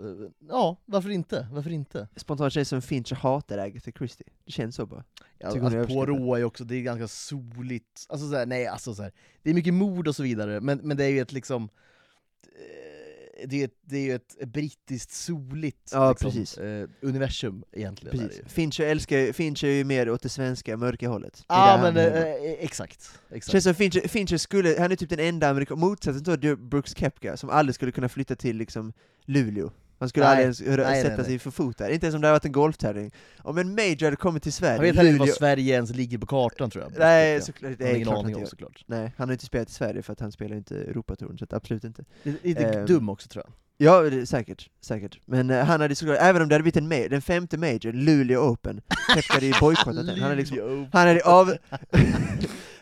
[0.49, 1.47] Ja, varför inte?
[1.51, 2.07] Varför inte?
[2.15, 4.27] Spontant känns det som Fincher hatar Agatha Christie.
[4.45, 5.03] Det känns så bara.
[5.37, 6.17] Ja, Tycker hon är alltså, överskattad.
[6.17, 9.11] Poirot är också, det är ganska soligt, alltså så här, nej alltså så här,
[9.43, 13.08] det är mycket mord och så vidare, men, men det är ju ett liksom eh,
[13.47, 18.17] det är, ett, det är ju ett brittiskt soligt Ja, liksom, eh, universum egentligen.
[18.17, 18.41] Precis.
[18.47, 21.45] Fincher älskar, Fincher är ju mer åt det svenska mörka hållet.
[21.47, 23.51] Ja där men eh, eh, exakt, exakt.
[23.51, 27.37] Känns som Fincher, Fincher skulle, han är typ den enda amerikan, motsatsen till Brooks Kepka,
[27.37, 28.93] som aldrig skulle kunna flytta till liksom
[29.25, 29.71] Luleå.
[29.99, 30.29] Han skulle Nej.
[30.31, 32.45] aldrig ens Nej, sätta nej, sig för fot där, inte ens om det hade varit
[32.45, 33.11] en golftävling.
[33.37, 36.25] Om en major hade kommit till Sverige, Jag vet inte var Sverige ens ligger på
[36.25, 36.93] kartan tror jag.
[36.99, 38.83] Nej, såklart, det är ingen aning om såklart.
[38.87, 41.83] Nej, han har inte spelat i Sverige för att han spelar inte Europatouren, så absolut
[41.83, 42.03] inte.
[42.23, 42.85] Lite, lite Ehm.
[42.85, 43.53] dum också tror jag.
[43.81, 45.19] Ja, det, säkert, säkert.
[45.25, 47.91] Men eh, han hade såklart, även om det hade blivit en major, den femte major,
[47.93, 48.81] Luleå Open,
[49.29, 50.09] hade ju bojkottat den.
[50.09, 50.87] Han hade liksom.
[50.93, 51.53] Han hade av...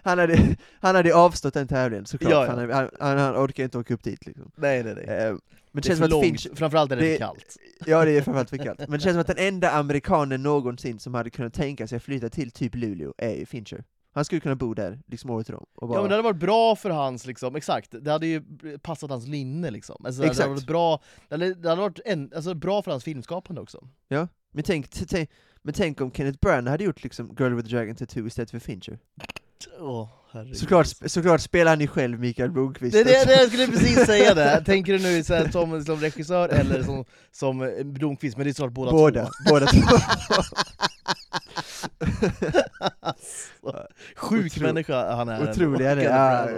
[0.10, 2.51] han, hade, han hade avstått den tävlingen såklart, Ja, ja.
[2.51, 4.51] för Han, han, han, han orkar inte åka upp dit liksom.
[4.55, 5.05] Nej nej nej.
[5.05, 5.39] Eh, Men det
[5.72, 7.58] det är känns för som att långt, Finch, framförallt är det, det- för kallt.
[7.86, 10.99] ja det är framförallt för kallt, men det känns som att den enda amerikanen någonsin
[10.99, 13.84] som hade kunnat tänka sig att flytta till typ Luleå är ju Fincher.
[14.14, 15.66] Han skulle kunna bo där, liksom året om.
[15.82, 18.41] Bara, Ja men det hade varit bra för hans, liksom, exakt, det hade ju
[18.82, 20.05] passat hans linne liksom.
[20.05, 20.43] Alltså, det Exakt.
[20.43, 23.88] hade varit bra, det hade, det hade varit en, alltså, bra för hans filmskapande också.
[24.53, 25.30] men, tänk, tänk,
[25.62, 28.60] men tänk om Kenneth Branagh hade gjort liksom Girl with the Dragon Tattoo istället för
[28.60, 28.99] Fincher.
[30.32, 30.58] Herregud.
[30.58, 33.28] Såklart, såklart spelar han ju själv Mikael Blomkvist Det, det, också.
[33.28, 36.84] det, jag skulle precis säga det, tänker du nu så här, som, som regissör eller
[36.84, 39.32] som, som eh, Blomkvist, men det är såklart båda, Båda, två.
[39.49, 39.82] båda två.
[42.99, 45.49] Alltså, Sjuk Otro- människa han är.
[45.51, 46.10] Otrolig han är,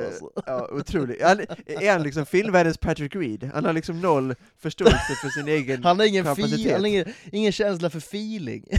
[0.06, 0.30] alltså.
[0.46, 1.18] ja, otrolig.
[1.24, 3.52] Han, är han liksom filmvärldens Patrick Reed?
[3.54, 5.84] Han har liksom noll förståelse för sin egen...
[5.84, 6.72] Han har ingen, kapacitet.
[6.72, 8.64] han har ingen, ingen känsla för feeling.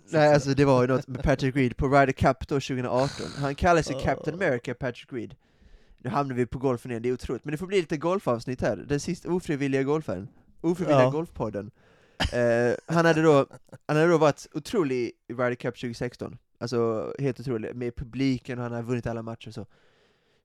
[0.10, 3.54] Nej alltså det var ju något med Patrick Reed på Ryder Cup då 2018, han
[3.54, 3.96] kallar sig.
[4.02, 5.34] Captain America Patrick Reed.
[5.98, 8.60] Nu hamnar vi på golfen igen, det är otroligt, men det får bli lite golfavsnitt
[8.60, 10.28] här, den sista ofrivilliga golfaren,
[10.60, 11.10] ofrivilliga Ja.
[11.10, 11.70] golfpodden.
[12.32, 13.46] Eh, han, hade då,
[13.86, 18.64] han hade då varit otrolig i Ryder Cup 2016, alltså helt otrolig, med publiken och
[18.64, 19.66] han har vunnit alla matcher och så.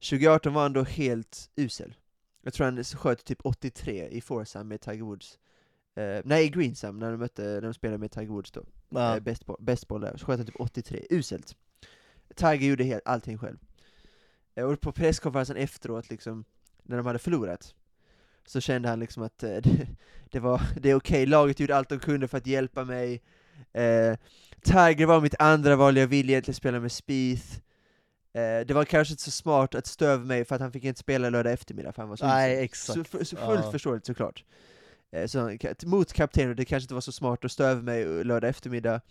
[0.09, 1.95] 2018 var han då helt usel.
[2.41, 5.39] Jag tror han sköt typ 83 i Foursome med Tiger Woods.
[5.95, 8.63] Eh, nej, i Greensam, när de, mötte, när de spelade med Tiger Woods då.
[8.89, 9.15] Ja.
[9.15, 11.55] Eh, bäst, boll, bäst boll där, så sköt han typ 83, uselt.
[12.35, 13.57] Tiger gjorde helt, allting själv.
[14.55, 16.45] Eh, Och på presskonferensen efteråt, liksom,
[16.83, 17.75] när de hade förlorat,
[18.45, 19.87] så kände han liksom att eh, det,
[20.31, 23.21] det var det är okej, laget gjorde allt de kunde för att hjälpa mig.
[23.73, 24.17] Eh,
[24.61, 27.45] Tiger var mitt andra val, jag ville egentligen spela med Spieth.
[28.33, 30.99] Eh, det var kanske inte så smart att stöva mig för att han fick inte
[30.99, 33.09] spela lördag eftermiddag för han var så Nej, exakt.
[33.11, 33.71] Så, så fullt Ja.
[33.71, 34.43] förståeligt såklart.
[35.11, 39.01] Eh, Så, mot kaptenen, det kanske inte var så smart att stöva mig lördag eftermiddag.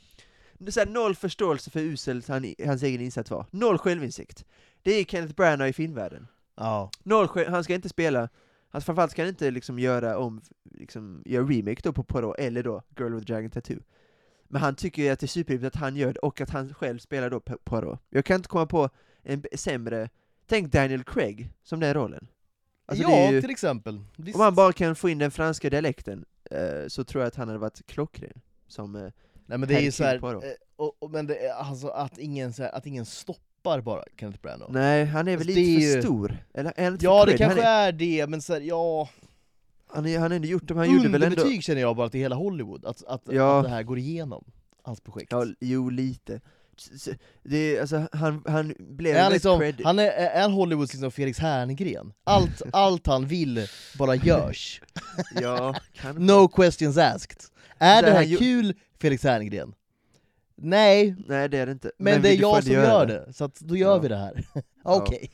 [0.69, 3.47] Så här, noll förståelse för hur uselt han, hans egen insats var.
[3.51, 4.45] Noll självinsikt.
[4.83, 6.27] Det är Kenneth Branagh i filmvärlden.
[6.57, 6.91] Ja.
[7.03, 8.29] Noll han ska inte spela,
[8.69, 10.41] han framförallt ska han inte liksom göra om,
[10.71, 13.79] liksom, göra remake då på Poirot, eller då Girl with Dragon Tattoo.
[14.49, 16.75] Men han tycker ju att det är superviktigt att han gör det, och att han
[16.75, 18.01] själv spelar då Poirot.
[18.11, 18.91] Jag kan inte komma på
[19.23, 20.11] en sämre,
[20.47, 22.29] tänk Daniel Craig som den rollen.
[22.87, 24.01] Alltså ja, det ju, till exempel.
[24.17, 24.35] Visst.
[24.37, 27.49] om han bara kan få in den franska dialekten, eh, så tror jag att han
[27.49, 28.41] hade varit klockren.
[28.69, 29.03] Som, eh,
[29.47, 32.63] Nej men det är ju såhär, eh, och, och, men det alltså att ingen, så
[32.63, 34.73] här, att ingen stoppar bara Kenneth Branagh.
[34.73, 36.37] nej, han är väl Alltså, lite det för ju- stor?
[36.55, 39.09] Eller inte Ja det kanske är, är det, men så här, ja,
[39.87, 41.27] han, är, han har ändå gjort dem, han gjorde väl ändå...
[41.37, 43.59] underbetyg känner jag bara till hela Hollywood, att, att, Ja.
[43.59, 44.45] att det här går igenom,
[44.83, 45.33] hans projekt.
[45.33, 46.41] Ja, jo lite.
[47.43, 51.39] Det alltså, han, han blev är han, liksom, han är, är han Hollywoods liksom Felix
[51.39, 52.13] Herngren?
[52.25, 53.67] Allt, allt han vill
[53.99, 54.81] bara görs.
[55.41, 55.75] Ja.
[56.17, 57.41] No questions asked.
[57.79, 59.75] Är Så det här ju- kul, Felix Herngren?
[60.59, 61.93] Nej, Nej det är det inte.
[61.99, 63.99] men, det är jag som gör det, så att då gör Ja.
[63.99, 64.45] vi det här.
[64.85, 65.31] Okej.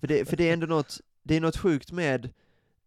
[0.00, 2.24] För det, för det är ändå något, det är något sjukt med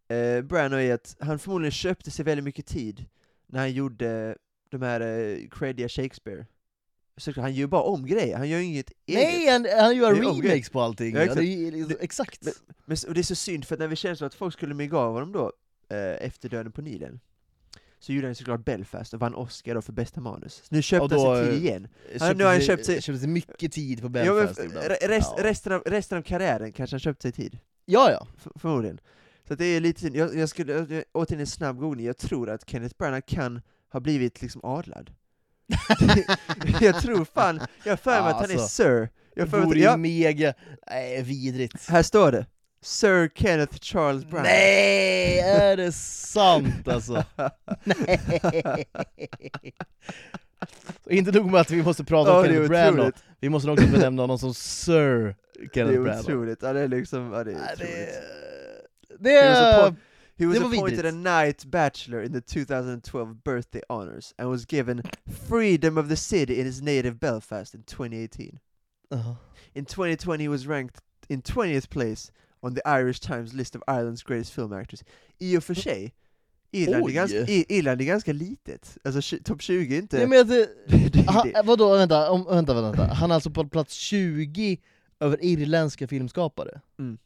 [0.08, 3.04] eh, Branagh i att han förmodligen köpte sig väldigt mycket tid
[3.46, 4.36] när han gjorde
[4.70, 6.46] de här eh, creddiga Shakespeare.
[7.20, 9.22] Så han gör ju bara om grejer, han gör ju inget eget.
[9.22, 11.14] Nej, han, han gör Det remakes på allting.
[11.14, 11.40] Ja, Ja, exakt.
[11.40, 12.44] det är, liksom, exakt.
[12.44, 12.52] Men-
[12.84, 14.98] Men, och det är så synd, för när vi kände så att folk skulle mygga
[14.98, 15.52] av honom då,
[15.90, 17.20] eh, efter Döden på Nilen,
[17.98, 20.54] så gjorde han såklart Belfast och vann Oscar då för bästa manus.
[20.54, 21.88] Så nu köpte han sig tid igen.
[22.12, 24.86] Köpte nu har han köpt sig- köpte sig mycket tid på Ja, men, Belfast ibland.
[24.86, 25.44] re- rest, Ja.
[25.44, 27.58] resten, av, resten av karriären kanske han köpt sig tid.
[27.84, 28.26] Ja, ja.
[28.38, 29.00] F- förmodligen.
[29.48, 30.16] Så det är lite synd.
[30.16, 33.60] Jag, jag skulle, jag- återigen en snabb googling, jag tror att Kenneth Branagh kan
[33.92, 35.10] ha blivit liksom adlad.
[36.80, 39.08] jag tror fan, jag har för mig att han är alltså, Sir.
[39.34, 40.54] Jag har Det för mig vore att, ju ja, mega...
[40.90, 41.88] Nej, vidrigt.
[41.88, 42.46] här står det.
[42.82, 44.42] Sir Kenneth Charles Brown.
[44.42, 47.24] Nej, är det sant alltså?
[47.84, 48.84] Nej!
[51.10, 53.14] Inte nog med att vi måste prata om Ja, det är Kenneth Branagh, otroligt.
[53.40, 56.20] vi måste också benämna honom som Sir Det Kenneth är Branagh.
[56.20, 56.58] otroligt.
[56.62, 57.96] Ja, det är liksom, ja, det är Nej, otroligt.
[59.18, 59.94] det, det was, är...
[60.40, 65.02] he was appointed a Knight Bachelor in the 2012 birthday honors and was given
[65.48, 68.58] freedom of the city in his native Belfast in 2018.
[69.10, 69.36] Ja.
[69.74, 72.32] In 2020 he was ranked in 20th place
[72.62, 75.04] on the Irish Times list of Ireland's greatest film actors.
[75.38, 76.14] I och för sig,
[76.72, 78.98] Irland är, ganska, Irland är ganska litet.
[79.04, 80.16] Alltså topp 20 är inte...
[80.16, 84.78] Nej, men är han, vadå, vänta, om, vänta, vänta, han är alltså på plats 20
[85.20, 86.80] över irländska filmskapare?
[86.98, 87.18] Mm.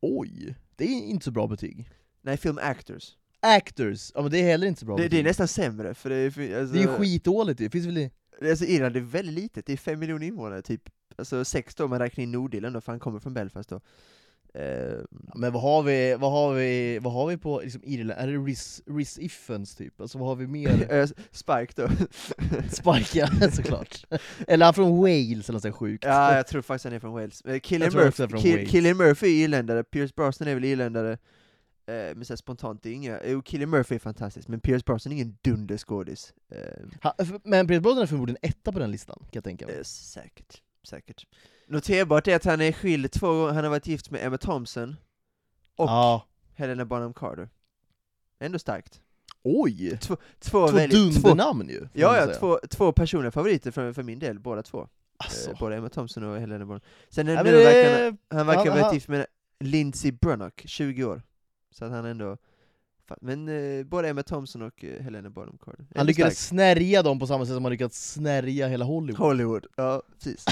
[0.00, 1.90] Oj, det är inte så bra betyg.
[2.22, 3.14] Nej, film actors.
[3.40, 6.10] Actors, ja men det är heller inte så bra Det, det är nästan sämre, för
[6.10, 8.10] det är, för- alltså, det är ju skitdåligt ju, finns väl i...
[8.42, 10.82] Alltså Irland är väldigt litet, det är fem miljoner invånare typ.
[11.16, 13.80] Alltså sex då om man räknar in Nordirland då, för han kommer från Belfast då.
[14.52, 15.04] Ja,
[15.34, 18.20] Men vad har vi, vad har vi, vad har vi på liksom Irland?
[18.20, 20.00] Är det Riz, Riz Iffens typ?
[20.00, 21.06] Alltså vad har vi mer?
[21.30, 21.88] Spike då.
[22.70, 24.06] Spike, ja, såklart.
[24.46, 26.04] Eller han från Wales eller något sjukt?
[26.04, 27.42] ja, jag tror faktiskt han är från Wales.
[27.42, 28.70] Eh, också Murphy, han är från Kill, Wales.
[28.70, 31.18] Cillian Murphy är irländare, Pierce Brosnan är väl irländare.
[31.88, 33.20] Eh, men så spontant, det är inga...
[33.26, 36.34] Jo, Cillian Murphy är fantastisk, men Pierce Brosnan är ingen dunderskådis.
[36.52, 39.76] Eh, f- men Pierce Brosnan är förmodligen etta på den listan, kan jag tänka mig.
[39.76, 41.26] Eh, säkert, säkert.
[41.66, 44.96] Noterbart är att han är skild två gånger, han har varit gift med Emma Thompson
[45.76, 46.26] och Ja.
[46.54, 47.48] Helena Bonham Carter.
[48.40, 49.00] Ändå starkt.
[49.42, 49.98] Oj!
[50.00, 51.88] Två, Två två, dundernamn ju!
[51.92, 54.88] ja, ja, två, två personliga favoriter för, för min del, båda två.
[55.16, 55.50] Alltså.
[55.50, 58.80] Eh, både Emma Thompson och Helena Bonham Sen Ja, nu verkar han, han verkar ha
[58.80, 59.26] varit gift med
[59.60, 61.22] Lindsey Brunnock, 20 år.
[61.78, 62.36] Så att han ändå...
[63.20, 65.86] Men eh, både Emma Thompson och eh, Helena Bonham Carter.
[65.94, 66.48] Han lyckades starkt.
[66.48, 69.18] snärja dem på samma sätt som han lyckats snärja hela Hollywood.
[69.18, 70.44] Hollywood, ja precis.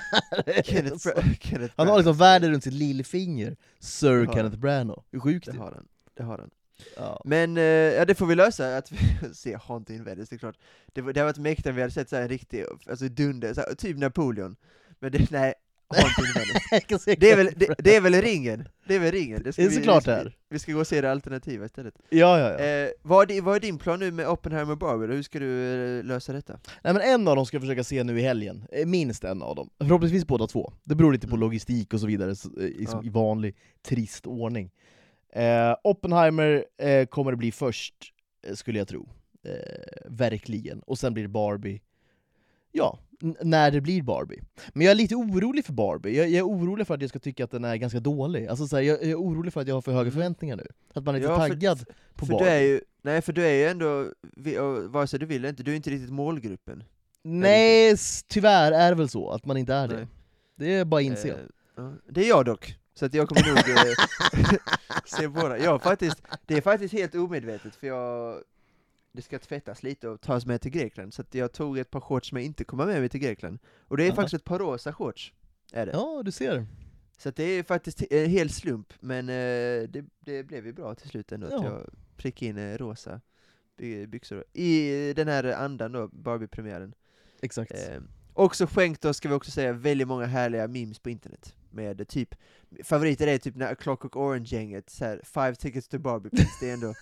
[0.64, 5.00] Kenneth, Bra- Kenneth han har liksom världen runt sitt lillfinger, Sir Det Kenneth Branagh.
[5.12, 5.86] Hur sjukt Det det har han.
[6.14, 6.50] Det har han.
[6.96, 7.22] ja.
[7.24, 8.98] Men, eh, ja det får vi lösa, att vi
[9.34, 10.56] ser Haunting Venice, det är klart.
[10.92, 13.54] Det, det har varit mäktigt om vi hade sett så här en riktig, alltså dunder,
[13.54, 14.56] så här, typ Napoleon.
[14.98, 15.54] Men det, nej,
[17.18, 18.68] Det är, väl, det, det är väl ringen?
[18.88, 19.38] Det är väl ringen?
[19.40, 20.36] ska Det är vi- såklart vi, det är.
[20.48, 21.94] Vi ska gå och se det alternativa istället.
[22.10, 22.58] Ja, ja, ja.
[22.58, 25.14] Eh, vad, är, vad är din plan nu med Oppenheimer Barbie?
[25.14, 26.60] Hur ska du eh, lösa detta?
[26.84, 29.42] Nej men en av dem ska jag försöka se nu i helgen, Eh, minst en
[29.42, 29.70] av dem.
[29.78, 30.72] Förhoppningsvis båda två.
[30.84, 31.40] Det beror lite på Mm.
[31.40, 33.02] logistik och så vidare, eh, i, Ja.
[33.04, 33.56] i vanlig
[33.88, 34.70] trist ordning.
[35.32, 37.94] Eh, Oppenheimer eh, kommer det bli först,
[38.54, 39.08] skulle jag tro.
[40.06, 40.80] Verkligen.
[40.80, 41.80] Och sen blir det Barbie.
[42.76, 42.98] Ja,
[43.40, 44.40] när det blir Barbie.
[44.72, 47.18] Men jag är lite orolig för Barbie, jag, jag är orolig för att jag ska
[47.18, 48.46] tycka att den är ganska dålig.
[48.46, 50.66] Alltså, så här, jag, jag är orolig för att jag har för höga förväntningar nu.
[50.94, 51.40] Att man är lite Mm.
[51.40, 52.44] Ja, för- taggad på För Barbie.
[52.44, 54.06] du är ju, nej för du är ju ändå,
[54.88, 56.84] vare sig du vill eller inte, du är inte riktigt målgruppen.
[57.22, 57.96] Nej,
[58.28, 59.96] tyvärr är det väl så att man inte är det.
[59.96, 60.06] Nej.
[60.56, 61.28] Det är bara att inse.
[61.78, 61.90] Eh.
[62.08, 64.58] Det är jag dock, så att jag kommer nog eh,
[65.18, 65.58] se båda.
[65.58, 68.36] Jag faktiskt, det är faktiskt helt omedvetet, för jag
[69.16, 72.00] det ska tvättas lite och tas med till Grekland, så att jag tog ett par
[72.00, 73.58] shorts som jag inte kommer med mig till Grekland.
[73.78, 74.16] Och det är Aha.
[74.16, 75.32] faktiskt ett par rosa shorts,
[75.72, 75.92] är det.
[75.92, 76.66] Ja, du ser.
[77.18, 80.94] Så att det är faktiskt en hel slump, men eh, det, det blev ju bra
[80.94, 81.64] till slut ändå, att Ja.
[81.64, 83.20] jag prickade in eh, rosa
[83.76, 84.44] by- byxor.
[84.52, 86.94] I den här andan då, Barbie-premiären.
[87.40, 87.72] Exakt.
[87.72, 88.00] Eh,
[88.32, 91.54] också skänkt oss, ska vi också säga, väldigt många härliga memes på internet.
[91.74, 92.34] Med typ,
[92.84, 96.94] favoriter är typ när Clockwork Orange-gänget, såhär, five tickets to Barbie please, det är ändå,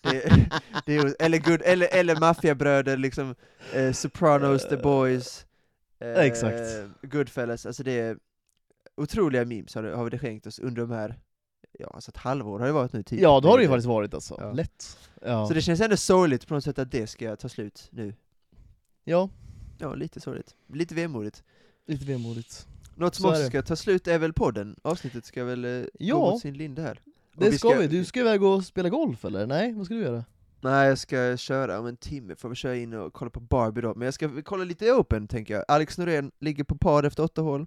[0.00, 0.50] det,
[0.86, 3.34] det är, eller, good, eller, eller maffiabröder, liksom,
[3.74, 5.46] eh, Sopranos, The Boys,
[5.98, 6.60] eh, Exakt.
[7.02, 8.18] Goodfellas, alltså det är
[8.96, 11.18] otroliga memes har, har vi det skänkt oss under de här,
[11.78, 13.20] ja alltså ett halvår har det varit nu typ.
[13.20, 14.36] ja, det har det ju faktiskt varit alltså.
[14.40, 14.52] Ja.
[14.52, 14.98] Lätt.
[15.22, 15.46] Ja.
[15.46, 18.14] Så det känns ändå sorgligt på något sätt att det ska ta slut nu.
[19.04, 19.30] ja,
[19.78, 20.54] Ja, lite sorgligt.
[20.72, 21.44] Lite vemodigt.
[21.86, 22.66] lite vemodigt.
[22.96, 24.76] Något som också ska ta slut är väl podden?
[24.82, 26.14] Avsnittet ska väl eh, Ja.
[26.16, 27.00] gå mot sin linda här?
[27.36, 27.86] Och Det ska, vi.
[27.86, 29.46] Du ska iväg och spela golf eller?
[29.46, 30.24] Nej, vad ska du göra?
[30.60, 33.80] Nej, jag ska köra om en timme, får vi köra in och kolla på Barbie
[33.80, 33.94] då.
[33.94, 35.64] Men jag ska kolla lite open, tänker jag.
[35.68, 37.66] Alex Norén ligger på par efter åtta hål.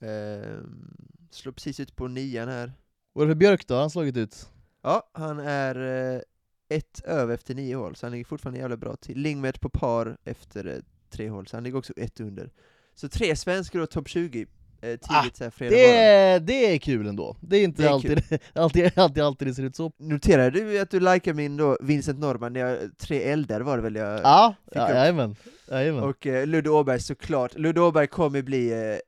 [0.00, 0.96] Ehm,
[1.30, 2.72] slår precis ut på nian här.
[3.12, 3.74] Vad är det för Björk då?
[3.74, 4.48] Har han slagit ut?
[4.82, 6.20] Ja, han är eh,
[6.68, 9.18] ett över efter nio hål, så han ligger fortfarande jävla bra till.
[9.18, 10.76] Lingmet på par efter eh,
[11.10, 12.50] tre hål, så han ligger också ett under.
[12.94, 14.46] Så tre svenskar och topp 20 eh,
[14.80, 17.36] tidigt Ah, så här fredag Det är, det är kul ändå.
[17.40, 18.22] Det är inte Det är alltid,
[18.54, 19.92] alltid, alltid, alltid det ser ut så.
[19.98, 23.82] Noterade du att du likade min då, Vincent Norman, när jag, tre eldar var det
[23.82, 24.20] väl jag...
[24.20, 24.94] Ja, fick ja upp.
[24.94, 25.36] jajamän.
[25.70, 26.02] jajamän.
[26.02, 28.98] Och eh, Ludde Åberg såklart, Ludde Åberg kommer bli eh,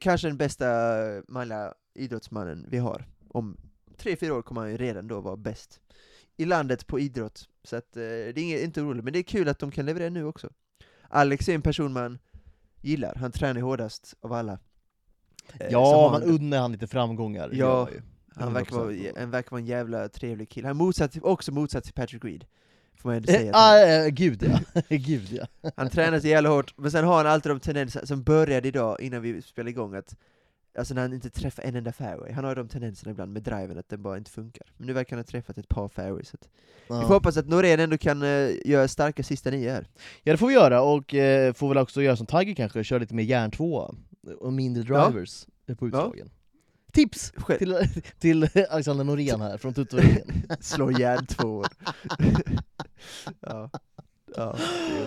[0.00, 0.66] kanske den bästa
[1.28, 3.04] manliga idrottsmannen vi har.
[3.28, 3.56] Om
[3.96, 5.80] tre, fyra år kommer han ju redan då vara bäst
[6.36, 7.48] i landet på idrott.
[7.64, 9.86] Så att, eh, det är inget, inte oroligt, men det är kul att de kan
[9.86, 10.50] leverera nu också.
[11.08, 12.18] Alex är en person man
[12.86, 14.58] gillar, han tränar hårdast av alla
[15.60, 17.50] Eh, Ja, man han- unnar han lite framgångar.
[17.52, 17.88] Ja.
[18.36, 19.18] Han verkar, vara, 100%.
[19.18, 20.66] han verkar vara en jävla trevlig kille.
[20.68, 22.44] Han motsatt, också motsatt till Patrick Reed.
[22.96, 23.50] Får man ändå säga.
[23.50, 24.82] Eh, han- ah, eh, gud ja.
[24.96, 25.70] gud ja.
[25.76, 29.00] Han tränar så jävla hårt, men sen har han alltid de tendenser som började idag
[29.00, 30.16] innan vi spelade igång att
[30.78, 33.42] Alltså när han inte träffar en enda fairway, han har ju de tendenserna ibland med
[33.42, 34.66] driven att den bara inte funkar.
[34.76, 36.28] Men nu verkar han ha träffat ett par fairways.
[36.28, 36.48] Så att
[36.82, 37.02] Vi får Ja.
[37.06, 39.86] hoppas att Norén ändå kan eh, göra starka sista nio här.
[40.22, 42.98] ja, det får vi göra, och eh, får väl också göra som Tiger kanske, köra
[42.98, 43.94] lite mer järntvåa
[44.40, 45.08] och mindre Ja.
[45.08, 45.46] drivers
[45.78, 46.30] på utslagen.
[46.92, 47.76] Tips Själv, till,
[48.18, 50.42] till Alexander Norén här från Tuttoringen.
[50.60, 51.66] slå järntvåor.
[53.40, 53.70] ja.
[54.36, 54.56] Ja,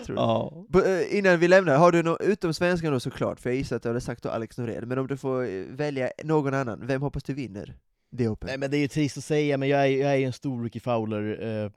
[0.08, 0.66] det är ja.
[0.86, 3.84] Eh, Innan vi lämnar, har du något, utom svenskan då såklart, för jag gissar att
[3.84, 7.02] du hade sagt då Alex Norén, men om du får eh, välja någon annan, vem
[7.02, 7.76] hoppas du vinner?
[8.18, 8.48] The Open?
[8.48, 10.64] Nej men det är ju trist att säga, men jag är, jag är en stor
[10.64, 11.72] Ricky Fowler, eh,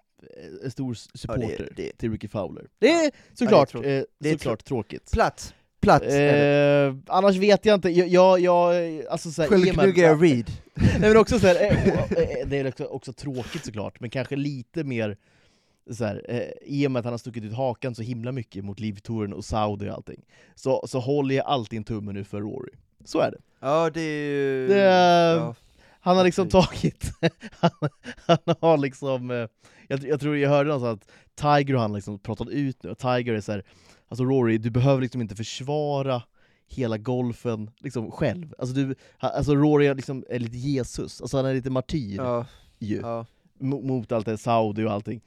[0.65, 2.67] en stor s- Ja, det- supporter det- till Ricky Fowler.
[2.79, 3.91] Det är såklart, tråkigt.
[3.91, 5.11] eh, Det är såklart tråkigt.
[5.13, 5.55] Platt!
[5.81, 6.03] Platt!
[6.03, 6.87] är det.
[6.87, 10.09] Eh, annars vet jag inte, jag, jag, jag alltså såhär, Själv i och med- knuggar
[10.09, 10.51] jag Reed.
[10.75, 14.11] Nej men också så här, eh, och, eh, det är också, också tråkigt såklart, men
[14.11, 15.17] kanske lite mer
[15.91, 18.65] så här, eh, i och med att han har stuckit ut hakan så himla mycket
[18.65, 20.25] mot Livtouren och Saudi och allting,
[20.55, 22.73] så, så håller jag alltid en tumme nu för Rory.
[23.05, 23.39] Så är det.
[23.61, 24.69] Ja, det är ju...
[24.69, 25.55] Det är- ja.
[26.05, 27.13] Han har liksom tagit,
[27.61, 27.71] han,
[28.27, 29.47] han har liksom, eh,
[29.89, 32.99] jag, jag tror jag hörde någonstans att Tiger och han liksom pratat ut nu, och
[32.99, 33.65] Tiger är så här,
[34.09, 36.23] alltså Rory, du behöver liksom inte försvara
[36.69, 38.55] hela golfen liksom själv.
[38.59, 42.47] Alltså, du, alltså Rory är, liksom, är lite Jesus, alltså han är lite martyr Ja,
[42.79, 43.27] ju, ja.
[43.59, 45.21] mo- mot allt det Saudi och allting.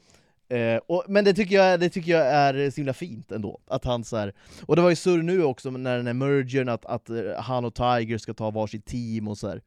[0.49, 3.85] Eh, och, men det tycker, jag, det tycker jag är så himla fint ändå, att
[3.85, 4.33] han så här,
[4.65, 7.65] och det var ju surr nu också när den här mergern, att, att eh, han
[7.65, 9.61] och Tiger ska ta varsitt team och så här.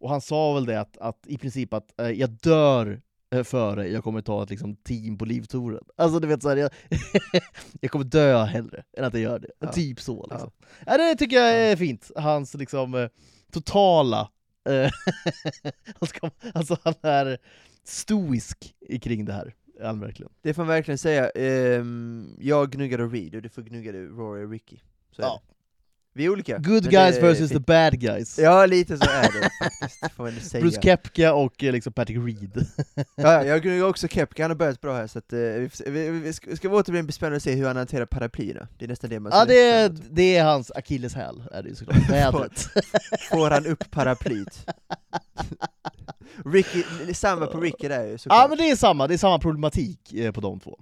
[0.00, 3.00] Och han sa väl det att, att i princip att eh, jag dör
[3.34, 5.84] eh, före jag kommer ta ett liksom, team på livtouren.
[5.96, 6.70] Alltså du vet såhär, jag,
[7.80, 9.50] jag kommer dö hellre än att jag gör det.
[9.58, 9.72] Ja.
[9.72, 10.50] Typ så liksom.
[10.86, 10.96] Ja.
[10.98, 13.08] det tycker jag är fint, hans liksom eh,
[13.52, 14.30] totala
[16.00, 17.38] han ska- Alltså han är
[17.84, 19.54] stoisk kring det här, är
[19.86, 20.32] han verkligen.
[20.42, 21.30] Det får man verkligen säga.
[21.30, 24.76] Ehm, jag gnuggade Reed och du får gnugga Rory och Ricky.
[25.10, 25.42] Så är Ja.
[25.48, 25.54] det.
[26.18, 26.58] Vi är olika.
[26.58, 28.38] Good guys versus the bad guys.
[28.38, 30.60] Ja, lite så är det faktiskt, får man säga.
[30.60, 32.66] Bruce Kepka och eh, liksom Patrick Reed.
[32.94, 35.70] Ja, ja, jag gnuggar också Kepka, han har börjat bra här, så att, eh, vi,
[35.86, 38.68] vi, vi, ska, ska återigen bli spännande att se hur han hanterar paraplyerna.
[38.78, 41.74] Det är nästan det man ja, det är, det är hans akilleshäl, är det ju
[41.74, 42.10] såklart.
[42.10, 42.68] Vädret.
[43.30, 44.66] Får han upp paraplyt?
[46.44, 46.82] Ricky,
[47.14, 48.38] samma på Ricky där ju såklart.
[48.42, 50.78] Ja men det är samma, det är samma problematik eh, på de två.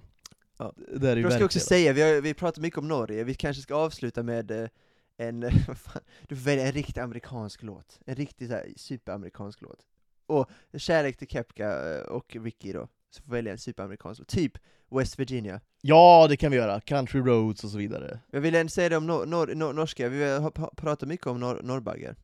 [0.59, 0.73] Ja.
[0.95, 3.63] Det är Jag ska också säga, vi, har, vi pratar mycket om Norge, vi kanske
[3.63, 4.69] ska avsluta med
[5.17, 9.79] en, fan, du får välja en riktig amerikansk låt, en riktig så här, superamerikansk låt.
[10.25, 14.57] Och kärlek till Kepka eh, och Ricky då, så får välja en superamerikansk låt, typ
[14.89, 15.61] West Virginia.
[15.81, 16.81] Ja, det kan vi göra.
[16.81, 18.19] Country roads och så vidare.
[18.31, 21.27] Jag vill ändå säga det om nor nor nor norska, vi har har pratat mycket
[21.27, 22.15] om nor norrbaggar.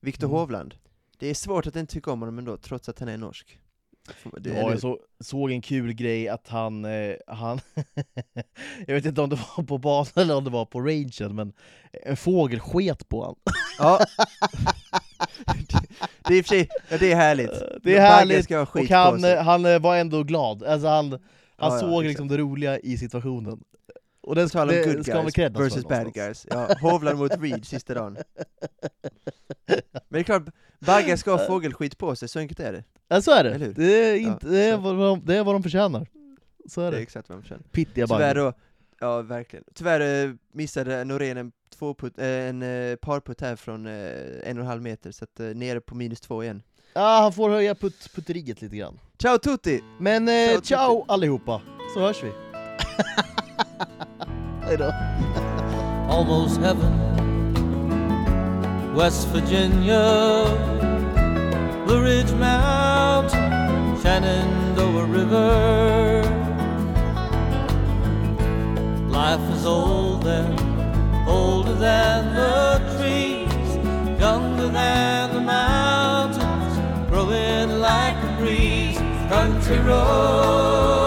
[0.00, 0.38] Viktor Mm.
[0.38, 0.74] Hovland.
[1.18, 3.58] Det är svårt att inte tycka om honom ändå, trots att han är norsk.
[4.40, 7.60] Det, Ja, jag så, såg en kul grej att han, eh, han
[8.86, 11.52] jag vet inte om det var på banan eller om det var på rangen, men
[11.92, 13.34] en fågel sket på han.
[13.78, 14.00] Ja.
[15.68, 15.80] det,
[16.28, 17.62] det är i och för sig, ja, det är härligt.
[17.82, 20.62] Det är härligt, och han, eh, han eh, var ändå glad.
[20.62, 21.20] Alltså han, han
[21.58, 22.06] Ja, ja, såg exakt.
[22.08, 23.60] liksom det roliga i situationen.
[24.22, 26.46] Och den om det good ska guys versus bad guys.
[26.50, 28.16] Ja, Hovland mot Reed sista dagen.
[29.66, 30.42] Men det är klart,
[30.78, 32.84] baggar ska ha fågelskit på sig, så enkelt är det.
[33.08, 33.58] Ja, så är det.
[33.58, 36.06] Det är, Ja, inte, det, är vad de, det är vad de förtjänar.
[36.68, 37.02] Så är Det är det.
[37.02, 37.62] exakt vad man känner.
[37.62, 38.34] Pittiga Tyvärr baggar.
[38.34, 38.52] då,
[39.00, 39.64] ja verkligen.
[39.74, 41.52] Tyvärr eh, missade Norén en,
[42.18, 45.94] eh, en eh, parputt här från en och en halv meter, så att, nere på
[45.94, 46.62] minus två igen.
[46.92, 48.98] Ja, han får höja putt, putteriet lite grann.
[49.22, 49.80] Ciao tutti!
[49.98, 51.12] Men Ciao, eh, ciao Tutti.
[51.12, 51.62] allihopa,
[51.94, 52.32] så hörs vi.
[54.70, 54.92] Hejdå.
[56.08, 56.92] almost heaven.
[58.94, 60.44] West Virginia,
[61.84, 63.50] Blue Ridge Mountain,
[64.00, 66.22] Shenandoah River.
[69.08, 70.54] Life is old and
[71.28, 73.76] older than the trees,
[74.20, 76.74] younger than the mountains,
[77.08, 78.98] growing like a breeze.
[79.28, 80.99] Country roads,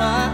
[0.00, 0.29] my